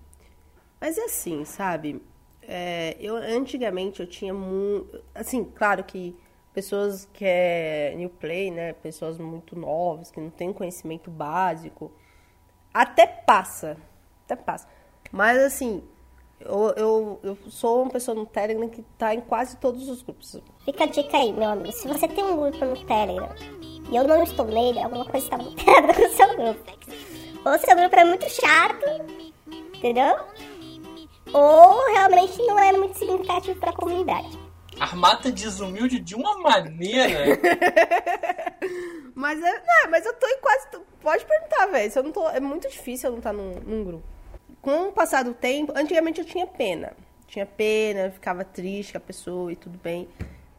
Mas 0.81 0.97
é 0.97 1.05
assim, 1.05 1.45
sabe? 1.45 2.01
É, 2.47 2.95
eu 2.99 3.15
antigamente 3.15 3.99
eu 3.99 4.07
tinha 4.07 4.33
muito. 4.33 5.01
Assim, 5.13 5.43
claro 5.43 5.83
que 5.83 6.15
pessoas 6.53 7.09
que 7.13 7.25
é 7.25 7.93
new 7.95 8.09
play, 8.09 8.51
né? 8.51 8.73
Pessoas 8.73 9.17
muito 9.17 9.55
novas, 9.57 10.11
que 10.11 10.19
não 10.19 10.29
têm 10.29 10.53
conhecimento 10.53 11.09
básico, 11.09 11.91
até 12.73 13.07
passa. 13.07 13.77
Até 14.25 14.35
passa. 14.35 14.67
Mas 15.11 15.37
assim, 15.39 15.83
eu, 16.39 16.73
eu, 16.75 17.19
eu 17.23 17.37
sou 17.49 17.83
uma 17.83 17.91
pessoa 17.91 18.15
no 18.15 18.25
Telegram 18.25 18.69
que 18.69 18.81
tá 18.97 19.13
em 19.13 19.21
quase 19.21 19.57
todos 19.57 19.87
os 19.87 20.01
grupos. 20.01 20.41
Fica 20.65 20.83
a 20.83 20.87
dica 20.87 21.17
aí, 21.17 21.31
meu 21.31 21.49
amigo. 21.49 21.71
Se 21.71 21.87
você 21.87 22.07
tem 22.07 22.23
um 22.23 22.37
grupo 22.37 22.65
no 22.65 22.85
Telegram 22.85 23.29
e 23.89 23.95
eu 23.95 24.07
não 24.07 24.23
estou 24.23 24.45
nele, 24.45 24.81
alguma 24.81 25.05
coisa 25.05 25.25
está 25.25 25.37
muito 25.37 25.59
errada 25.67 25.93
com 25.93 26.01
o 26.01 26.09
seu 26.09 26.35
grupo. 26.35 26.71
Ou 27.45 27.59
seu 27.59 27.75
grupo 27.75 27.95
é 27.95 28.05
muito 28.05 28.29
chato, 28.29 28.85
entendeu? 29.75 30.15
Ou 31.33 31.93
realmente 31.93 32.37
não 32.43 32.59
é 32.59 32.71
muito 32.73 32.97
significativo 32.97 33.59
para 33.59 33.71
a 33.71 33.75
comunidade. 33.75 34.39
Armata 34.79 35.31
desumilde 35.31 35.99
de 35.99 36.15
uma 36.15 36.37
maneira. 36.39 37.39
mas, 39.13 39.41
é, 39.41 39.51
não, 39.51 39.91
mas 39.91 40.05
eu 40.05 40.13
tô 40.13 40.27
em 40.27 40.39
quase. 40.39 40.67
Pode 41.01 41.25
perguntar, 41.25 41.67
velho. 41.67 41.91
Se 41.91 41.99
eu 41.99 42.03
não 42.03 42.11
tô. 42.11 42.27
É 42.29 42.39
muito 42.39 42.69
difícil 42.69 43.07
eu 43.07 43.11
não 43.11 43.19
estar 43.19 43.31
tá 43.31 43.37
num, 43.37 43.59
num 43.59 43.83
grupo 43.83 44.13
com 44.63 44.87
o 44.87 44.91
passar 44.93 45.25
do 45.25 45.33
tempo, 45.33 45.73
antigamente 45.75 46.21
eu 46.21 46.25
tinha 46.25 46.47
pena. 46.47 46.93
Tinha 47.27 47.45
pena, 47.45 48.09
ficava 48.11 48.45
triste 48.45 48.93
com 48.93 48.97
a 48.97 49.01
pessoa 49.01 49.51
e 49.51 49.57
tudo 49.57 49.77
bem. 49.77 50.07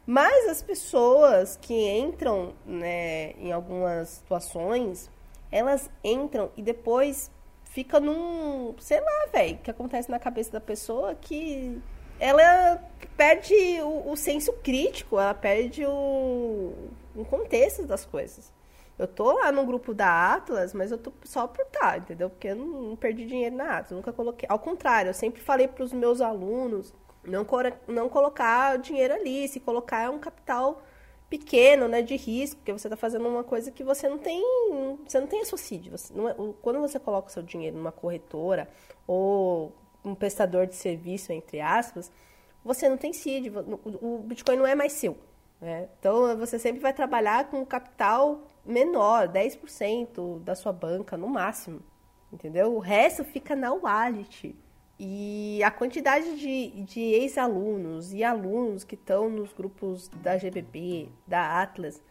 Mas 0.05 0.47
as 0.47 0.61
pessoas 0.61 1.57
que 1.59 1.73
entram 1.73 2.53
né, 2.63 3.31
em 3.31 3.51
algumas 3.51 4.09
situações, 4.09 5.09
elas 5.51 5.89
entram 6.03 6.51
e 6.55 6.61
depois 6.61 7.31
fica 7.75 7.99
num. 7.99 8.73
sei 8.79 9.01
lá, 9.01 9.27
velho, 9.33 9.57
que 9.57 9.69
acontece 9.69 10.09
na 10.09 10.17
cabeça 10.17 10.49
da 10.49 10.61
pessoa 10.61 11.13
que 11.13 11.81
ela 12.17 12.81
perde 13.17 13.53
o, 13.81 14.11
o 14.11 14.15
senso 14.15 14.53
crítico, 14.63 15.19
ela 15.19 15.33
perde 15.33 15.85
o, 15.85 16.73
o 17.13 17.25
contexto 17.25 17.83
das 17.83 18.05
coisas. 18.05 18.53
Eu 18.97 19.05
tô 19.05 19.33
lá 19.33 19.51
no 19.51 19.65
grupo 19.65 19.93
da 19.93 20.33
Atlas, 20.33 20.73
mas 20.73 20.89
eu 20.89 20.97
tô 20.97 21.11
só 21.25 21.45
por 21.47 21.65
tá, 21.65 21.97
entendeu? 21.97 22.29
Porque 22.29 22.47
eu 22.47 22.55
não, 22.55 22.81
não 22.81 22.95
perdi 22.95 23.25
dinheiro 23.25 23.57
na 23.57 23.79
Atlas, 23.79 23.91
nunca 23.91 24.13
coloquei. 24.13 24.47
Ao 24.49 24.57
contrário, 24.57 25.09
eu 25.09 25.13
sempre 25.13 25.41
falei 25.41 25.67
para 25.67 25.83
os 25.83 25.91
meus 25.91 26.21
alunos 26.21 26.93
não, 27.25 27.45
não 27.89 28.07
colocar 28.07 28.77
dinheiro 28.77 29.13
ali, 29.13 29.49
se 29.49 29.59
colocar 29.59 30.03
é 30.03 30.09
um 30.09 30.19
capital 30.19 30.81
pequeno, 31.29 31.87
né, 31.87 32.01
de 32.01 32.15
risco, 32.15 32.57
porque 32.57 32.71
você 32.71 32.87
está 32.87 32.95
fazendo 32.95 33.27
uma 33.27 33.43
coisa 33.43 33.71
que 33.71 33.83
você 33.83 34.07
não 34.07 34.17
tem, 34.17 34.41
você 35.05 35.19
não 35.19 35.27
tem 35.27 35.41
assocídio. 35.41 35.91
Você, 35.91 36.13
não 36.13 36.29
é, 36.29 36.35
quando 36.61 36.79
você 36.79 36.99
coloca 36.99 37.29
o 37.29 37.31
seu 37.31 37.43
dinheiro 37.43 37.77
numa 37.77 37.91
corretora 37.91 38.69
ou 39.07 39.73
um 40.03 40.13
prestador 40.13 40.67
de 40.67 40.75
serviço, 40.75 41.31
entre 41.31 41.59
aspas, 41.59 42.11
você 42.63 42.87
não 42.87 42.97
tem 42.97 43.13
CID, 43.13 43.51
o 44.01 44.19
Bitcoin 44.19 44.57
não 44.57 44.67
é 44.67 44.75
mais 44.75 44.93
seu. 44.93 45.17
Né? 45.59 45.89
Então, 45.99 46.37
você 46.37 46.59
sempre 46.59 46.81
vai 46.81 46.93
trabalhar 46.93 47.49
com 47.49 47.65
capital 47.65 48.41
menor, 48.65 49.27
10% 49.27 50.39
da 50.39 50.55
sua 50.55 50.73
banca 50.73 51.15
no 51.15 51.27
máximo, 51.27 51.81
entendeu? 52.31 52.75
O 52.75 52.79
resto 52.79 53.23
fica 53.23 53.55
na 53.55 53.73
wallet. 53.73 54.55
E 54.97 55.61
a 55.63 55.69
quantidade 55.69 56.37
de, 56.37 56.83
de 56.83 57.01
ex-alunos 57.01 58.13
e 58.13 58.23
alunos 58.23 58.83
que 58.83 58.95
estão 58.95 59.29
nos 59.29 59.51
grupos 59.51 60.09
da 60.23 60.37
GBB, 60.37 61.09
da 61.27 61.61
Atlas, 61.61 62.01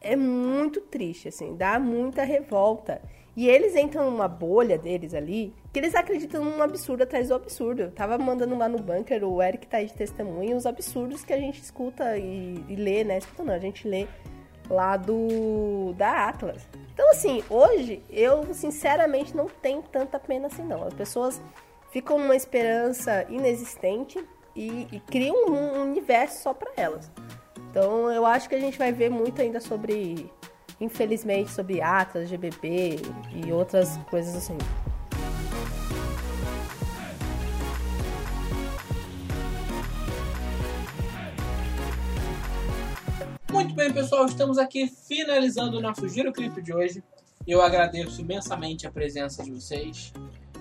é 0.00 0.14
muito 0.14 0.80
triste, 0.80 1.28
assim, 1.28 1.56
dá 1.56 1.78
muita 1.80 2.22
revolta. 2.22 3.02
E 3.36 3.48
eles 3.48 3.76
entram 3.76 4.10
numa 4.10 4.26
bolha 4.26 4.76
deles 4.76 5.14
ali, 5.14 5.54
que 5.72 5.78
eles 5.78 5.94
acreditam 5.94 6.44
num 6.44 6.62
absurdo 6.62 7.02
atrás 7.02 7.28
do 7.28 7.34
absurdo. 7.34 7.82
Eu 7.82 7.90
tava 7.90 8.18
mandando 8.18 8.56
lá 8.56 8.68
no 8.68 8.78
bunker, 8.78 9.24
o 9.24 9.42
Eric 9.42 9.66
tá 9.66 9.76
aí 9.76 9.86
de 9.86 9.94
testemunho, 9.94 10.56
os 10.56 10.66
absurdos 10.66 11.24
que 11.24 11.32
a 11.32 11.38
gente 11.38 11.60
escuta 11.60 12.16
e, 12.18 12.64
e 12.68 12.76
lê, 12.76 13.04
né? 13.04 13.18
Escuta 13.18 13.44
não, 13.44 13.54
a 13.54 13.58
gente 13.58 13.86
lê 13.86 14.06
lá 14.68 14.96
do 14.96 15.92
da 15.96 16.28
Atlas. 16.28 16.68
Então, 16.92 17.08
assim, 17.10 17.42
hoje 17.48 18.02
eu 18.10 18.52
sinceramente 18.52 19.36
não 19.36 19.46
tenho 19.46 19.82
tanta 19.82 20.18
pena 20.18 20.48
assim, 20.48 20.64
não. 20.64 20.82
As 20.84 20.94
pessoas 20.94 21.40
ficam 21.90 22.18
numa 22.18 22.36
esperança 22.36 23.26
inexistente 23.28 24.22
e, 24.54 24.86
e 24.92 25.00
criam 25.00 25.36
um, 25.48 25.82
universo 25.90 26.42
só 26.42 26.54
para 26.54 26.70
elas. 26.76 27.10
Então, 27.70 28.10
eu 28.10 28.26
acho 28.26 28.48
que 28.48 28.54
a 28.54 28.60
gente 28.60 28.78
vai 28.78 28.92
ver 28.92 29.10
muito 29.10 29.40
ainda 29.40 29.60
sobre, 29.60 30.30
infelizmente, 30.80 31.50
sobre 31.50 31.80
Atlas, 31.80 32.28
GBB 32.28 32.96
e 33.34 33.52
outras 33.52 33.96
coisas 34.10 34.34
assim. 34.34 34.56
Muito 43.52 43.74
bem, 43.74 43.92
pessoal, 43.92 44.26
estamos 44.26 44.58
aqui 44.58 44.86
finalizando 44.86 45.78
o 45.78 45.80
nosso 45.80 46.08
Giro 46.08 46.32
Cripto 46.32 46.62
de 46.62 46.72
hoje. 46.72 47.02
Eu 47.46 47.62
agradeço 47.62 48.20
imensamente 48.20 48.86
a 48.86 48.90
presença 48.90 49.42
de 49.42 49.50
vocês. 49.50 50.12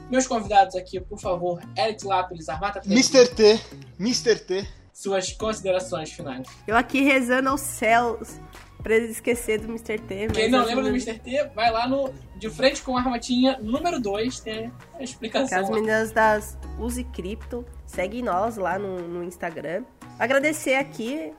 Meus 0.10 0.26
convidados 0.26 0.76
aqui, 0.76 1.00
por 1.00 1.20
favor, 1.20 1.62
Eric 1.78 2.06
Lápis, 2.06 2.48
Armata 2.48 2.82
Mr. 2.86 3.28
T, 3.28 3.60
Mr. 4.00 4.40
T. 4.40 4.68
Suas 4.94 5.32
considerações 5.34 6.12
finais. 6.12 6.48
Eu 6.66 6.76
aqui 6.76 7.02
rezando 7.02 7.50
aos 7.50 7.62
céus 7.62 8.40
pra 8.82 8.96
esquecer 8.98 9.60
do 9.60 9.68
Mr. 9.68 10.00
T. 10.00 10.28
Quem 10.34 10.50
não 10.50 10.66
lembra 10.66 10.84
do 10.84 10.90
Mr. 10.90 11.20
T, 11.20 11.52
vai 11.54 11.72
lá 11.72 11.88
no 11.88 12.14
De 12.38 12.50
Frente 12.50 12.82
com 12.82 12.96
a 12.96 13.02
Armatinha 13.02 13.60
número 13.62 14.00
2, 14.00 14.40
tem 14.40 14.72
a 14.98 15.04
explicação. 15.04 15.60
As 15.60 15.70
meninas 15.70 16.12
das 16.12 16.58
Use 16.80 17.04
Cripto, 17.04 17.66
segue 17.86 18.22
nós 18.22 18.56
lá 18.56 18.80
no, 18.80 19.08
no 19.08 19.24
Instagram. 19.24 19.84
Agradecer 20.18 20.76
aqui 20.76 21.34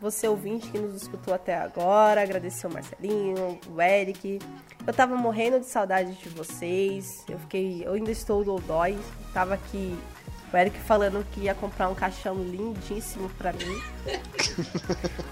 você 0.00 0.26
ouvinte 0.26 0.70
que 0.70 0.78
nos 0.78 1.02
escutou 1.02 1.34
até 1.34 1.54
agora, 1.54 2.22
agradecer 2.22 2.66
o 2.66 2.72
Marcelinho, 2.72 3.60
o 3.68 3.80
Eric. 3.80 4.38
Eu 4.90 4.94
tava 4.94 5.14
morrendo 5.14 5.60
de 5.60 5.66
saudade 5.66 6.14
de 6.14 6.28
vocês. 6.30 7.24
Eu 7.28 7.38
fiquei. 7.38 7.86
Eu 7.86 7.92
ainda 7.92 8.10
estou 8.10 8.42
dodói. 8.42 8.98
Tava 9.32 9.54
aqui. 9.54 9.96
O 10.52 10.56
Eric 10.56 10.76
falando 10.80 11.24
que 11.30 11.42
ia 11.42 11.54
comprar 11.54 11.88
um 11.88 11.94
caixão 11.94 12.34
lindíssimo 12.34 13.30
pra 13.38 13.52
mim. 13.52 13.80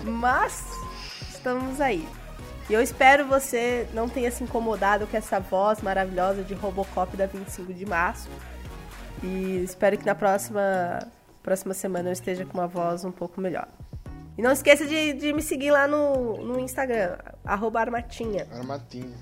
Mas 0.07 0.65
estamos 1.29 1.81
aí. 1.81 2.09
E 2.71 2.73
eu 2.73 2.81
espero 2.81 3.27
você 3.27 3.89
não 3.93 4.09
tenha 4.09 4.31
se 4.31 4.45
incomodado 4.45 5.09
com 5.09 5.17
essa 5.17 5.41
voz 5.41 5.83
maravilhosa 5.83 6.45
de 6.45 6.55
Robocop 6.55 7.17
da 7.17 7.27
25 7.27 7.75
de 7.75 7.85
março. 7.85 8.29
E 9.25 9.65
espero 9.65 9.99
que 9.99 10.07
na 10.07 10.15
próxima, 10.15 11.01
próxima 11.43 11.75
semana 11.75 12.11
eu 12.11 12.13
esteja 12.13 12.47
com 12.47 12.57
uma 12.57 12.69
voz 12.69 13.05
um 13.05 13.11
pouco 13.11 13.41
melhor. 13.41 13.67
E 14.39 14.43
não 14.43 14.53
esqueça 14.53 14.87
de, 14.87 15.15
de 15.15 15.33
me 15.33 15.43
seguir 15.43 15.73
lá 15.73 15.89
no, 15.89 16.37
no 16.45 16.61
Instagram, 16.61 17.19
arroba 17.45 17.81
armatinha. 17.81 18.47
Armatinha. 18.53 19.17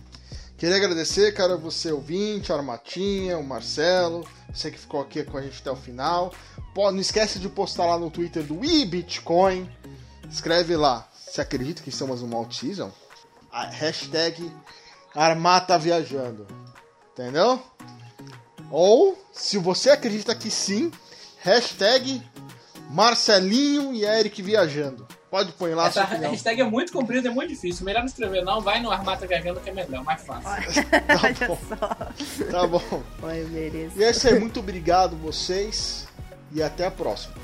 Queria 0.56 0.76
agradecer, 0.76 1.34
cara, 1.34 1.56
você 1.56 1.92
ouvinte, 1.92 2.50
a 2.50 2.56
Armatinha, 2.56 3.38
o 3.38 3.44
Marcelo, 3.44 4.26
você 4.52 4.70
que 4.70 4.78
ficou 4.78 5.02
aqui 5.02 5.22
com 5.22 5.36
a 5.36 5.42
gente 5.42 5.60
até 5.60 5.70
o 5.70 5.76
final. 5.76 6.32
Pô, 6.74 6.90
não 6.90 6.98
esquece 6.98 7.38
de 7.38 7.48
postar 7.48 7.84
lá 7.84 7.98
no 7.98 8.10
Twitter 8.10 8.42
do 8.42 8.64
iBitcoin. 8.64 9.70
Escreve 10.30 10.74
lá. 10.74 11.06
Você 11.12 11.42
acredita 11.42 11.82
que 11.82 11.90
estamos 11.90 12.22
no 12.22 12.28
Malteseason? 12.28 12.90
A 13.52 13.66
hashtag 13.66 14.50
Armata 15.14 15.78
Viajando. 15.78 16.46
Entendeu? 17.12 17.62
Ou, 18.70 19.16
se 19.32 19.58
você 19.58 19.90
acredita 19.90 20.34
que 20.34 20.50
sim, 20.50 20.90
hashtag 21.40 22.22
Marcelinho 22.90 23.92
e 23.92 24.04
Eric 24.04 24.40
Viajando. 24.40 25.06
Pode 25.36 25.52
pôr 25.52 25.76
lá 25.76 25.88
Essa 25.88 26.02
hashtag 26.04 26.62
é 26.62 26.64
muito 26.64 26.90
comprida, 26.90 27.28
é 27.28 27.30
muito 27.30 27.50
difícil. 27.50 27.84
Melhor 27.84 27.98
não 27.98 28.06
escrever, 28.06 28.42
não. 28.42 28.62
Vai 28.62 28.80
no 28.80 28.90
Armata 28.90 29.26
Viajando 29.26 29.60
que 29.60 29.68
é 29.68 29.72
melhor, 29.74 30.02
mais 30.02 30.24
fácil. 30.24 30.48
Olha 30.48 31.36
bom. 31.46 31.58
só. 31.68 32.46
Tá 32.50 32.66
bom. 32.66 33.02
Olha, 33.22 33.36
eu 33.36 33.48
mereço. 33.48 34.00
E 34.00 34.04
é 34.04 34.10
isso 34.12 34.26
aí, 34.26 34.40
muito 34.40 34.60
obrigado 34.60 35.14
vocês 35.16 36.08
e 36.52 36.62
até 36.62 36.86
a 36.86 36.90
próxima. 36.90 37.34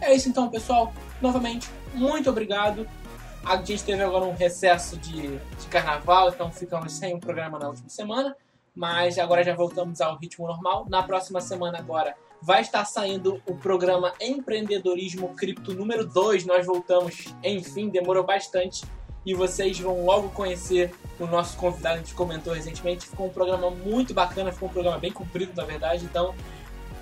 É 0.00 0.14
isso 0.14 0.28
então, 0.28 0.48
pessoal. 0.48 0.94
Novamente, 1.20 1.68
muito 1.94 2.30
obrigado. 2.30 2.86
A 3.44 3.56
gente 3.56 3.82
teve 3.82 4.04
agora 4.04 4.24
um 4.24 4.36
recesso 4.36 4.96
de, 4.96 5.22
de 5.36 5.66
carnaval, 5.68 6.28
então 6.28 6.52
ficamos 6.52 6.92
sem 6.92 7.12
um 7.12 7.18
programa 7.18 7.58
na 7.58 7.66
última 7.66 7.88
semana. 7.88 8.36
Mas 8.72 9.18
agora 9.18 9.42
já 9.42 9.52
voltamos 9.52 10.00
ao 10.00 10.16
ritmo 10.16 10.46
normal. 10.46 10.86
Na 10.88 11.02
próxima 11.02 11.40
semana 11.40 11.76
agora 11.78 12.14
vai 12.42 12.60
estar 12.60 12.84
saindo 12.84 13.40
o 13.46 13.54
programa 13.54 14.12
Empreendedorismo 14.20 15.34
Cripto 15.34 15.74
número 15.74 16.06
2. 16.06 16.46
Nós 16.46 16.66
voltamos, 16.66 17.26
enfim, 17.42 17.88
demorou 17.88 18.24
bastante. 18.24 18.84
E 19.24 19.34
vocês 19.34 19.78
vão 19.80 20.04
logo 20.04 20.28
conhecer 20.28 20.94
o 21.18 21.26
nosso 21.26 21.56
convidado, 21.56 21.96
a 21.96 21.98
gente 21.98 22.14
comentou 22.14 22.52
recentemente. 22.52 23.06
Ficou 23.06 23.26
um 23.26 23.30
programa 23.30 23.70
muito 23.70 24.14
bacana, 24.14 24.52
ficou 24.52 24.68
um 24.68 24.72
programa 24.72 24.98
bem 24.98 25.10
comprido, 25.10 25.52
na 25.56 25.64
verdade. 25.64 26.04
Então, 26.04 26.32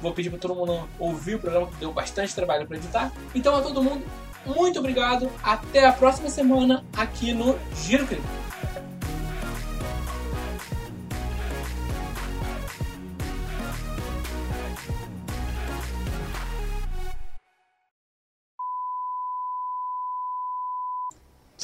vou 0.00 0.12
pedir 0.12 0.30
para 0.30 0.38
todo 0.38 0.54
mundo 0.54 0.88
ouvir 0.98 1.34
o 1.34 1.38
programa, 1.38 1.66
que 1.66 1.76
deu 1.76 1.92
bastante 1.92 2.34
trabalho 2.34 2.66
para 2.66 2.78
editar. 2.78 3.12
Então, 3.34 3.54
a 3.54 3.60
todo 3.60 3.82
mundo, 3.82 4.02
muito 4.46 4.78
obrigado. 4.78 5.30
Até 5.42 5.86
a 5.86 5.92
próxima 5.92 6.30
semana 6.30 6.84
aqui 6.96 7.34
no 7.34 7.58
Giro 7.74 8.06
Cripto. 8.06 8.26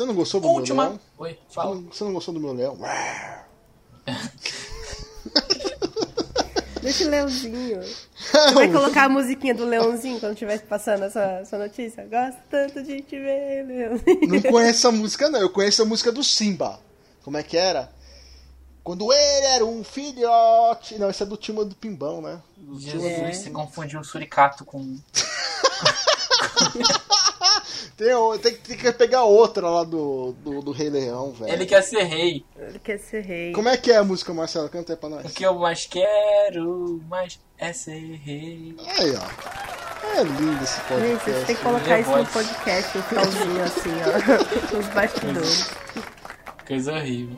Você 0.00 0.06
não 0.06 0.14
gostou 0.14 0.40
do 0.40 0.48
Última. 0.48 0.82
meu 0.84 0.92
leão? 0.92 1.00
Oi, 1.18 1.38
Você 1.46 1.54
fala. 1.54 1.74
não- 1.74 1.82
Você 1.92 2.04
não 2.04 2.12
gostou 2.14 2.32
do 2.32 2.40
meu 2.40 2.54
leão? 2.54 2.78
Deixa 6.80 7.04
o 7.04 7.08
Leãozinho. 7.10 7.82
Você 7.82 8.54
vai 8.54 8.72
colocar 8.72 9.04
a 9.04 9.08
musiquinha 9.10 9.54
do 9.54 9.66
Leãozinho 9.66 10.18
quando 10.18 10.32
estiver 10.32 10.58
passando 10.62 11.04
essa, 11.04 11.20
essa 11.42 11.58
notícia? 11.58 12.06
Gosto 12.06 12.38
tanto 12.48 12.82
de 12.82 13.02
te 13.02 13.18
ver, 13.20 13.66
Leãozinho. 13.66 14.20
Não 14.26 14.40
conheço 14.40 14.88
a 14.88 14.92
música, 14.92 15.28
não. 15.28 15.38
Eu 15.38 15.50
conheço 15.50 15.82
a 15.82 15.84
música 15.84 16.10
do 16.10 16.24
Simba. 16.24 16.80
Como 17.22 17.36
é 17.36 17.42
que 17.42 17.58
era? 17.58 17.92
Quando 18.82 19.12
ele 19.12 19.46
era 19.48 19.66
um 19.66 19.84
filhote. 19.84 20.98
Não, 20.98 21.10
esse 21.10 21.22
é 21.22 21.26
do 21.26 21.36
time 21.36 21.62
do 21.62 21.74
Pimbão, 21.74 22.22
né? 22.22 22.40
Do 22.56 22.80
Jesus, 22.80 23.04
É. 23.04 23.30
você 23.34 23.50
confundiu 23.50 24.00
o 24.00 24.04
suricato 24.04 24.64
com. 24.64 24.96
Tem, 28.00 28.14
o- 28.14 28.38
tem, 28.38 28.54
que- 28.54 28.60
tem 28.66 28.78
que 28.78 28.92
pegar 28.92 29.24
outra 29.24 29.68
lá 29.68 29.84
do, 29.84 30.32
do, 30.42 30.62
do 30.62 30.70
Rei 30.72 30.88
Leão, 30.88 31.32
velho. 31.32 31.52
Ele 31.52 31.66
quer 31.66 31.82
ser 31.82 32.02
rei. 32.04 32.42
Ele 32.58 32.78
quer 32.78 32.98
ser 32.98 33.20
rei. 33.20 33.52
Como 33.52 33.68
é 33.68 33.76
que 33.76 33.92
é 33.92 33.96
a 33.98 34.02
música, 34.04 34.32
Marcelo? 34.32 34.70
Canta 34.70 34.94
aí 34.94 34.96
pra 34.96 35.10
nós. 35.10 35.26
O 35.26 35.28
que 35.34 35.44
eu 35.44 35.54
mais 35.58 35.84
quero 35.84 36.98
mais 37.10 37.38
é 37.58 37.74
ser 37.74 37.98
rei. 38.24 38.74
Aí, 38.98 39.12
ó. 39.16 40.16
É 40.18 40.22
lindo 40.22 40.64
esse 40.64 40.76
Gente, 40.76 40.88
podcast. 40.88 41.24
vocês 41.30 41.46
têm 41.46 41.56
que 41.56 41.62
colocar 41.62 42.00
isso 42.00 42.10
no 42.16 42.26
podcast, 42.26 42.98
um 42.98 43.02
finalzinho 43.02 43.62
assim, 43.64 43.90
ó. 44.72 44.72
Nos 44.76 44.86
bastidores. 44.88 45.70
Coisa 46.66 46.92
horrível. 46.94 47.36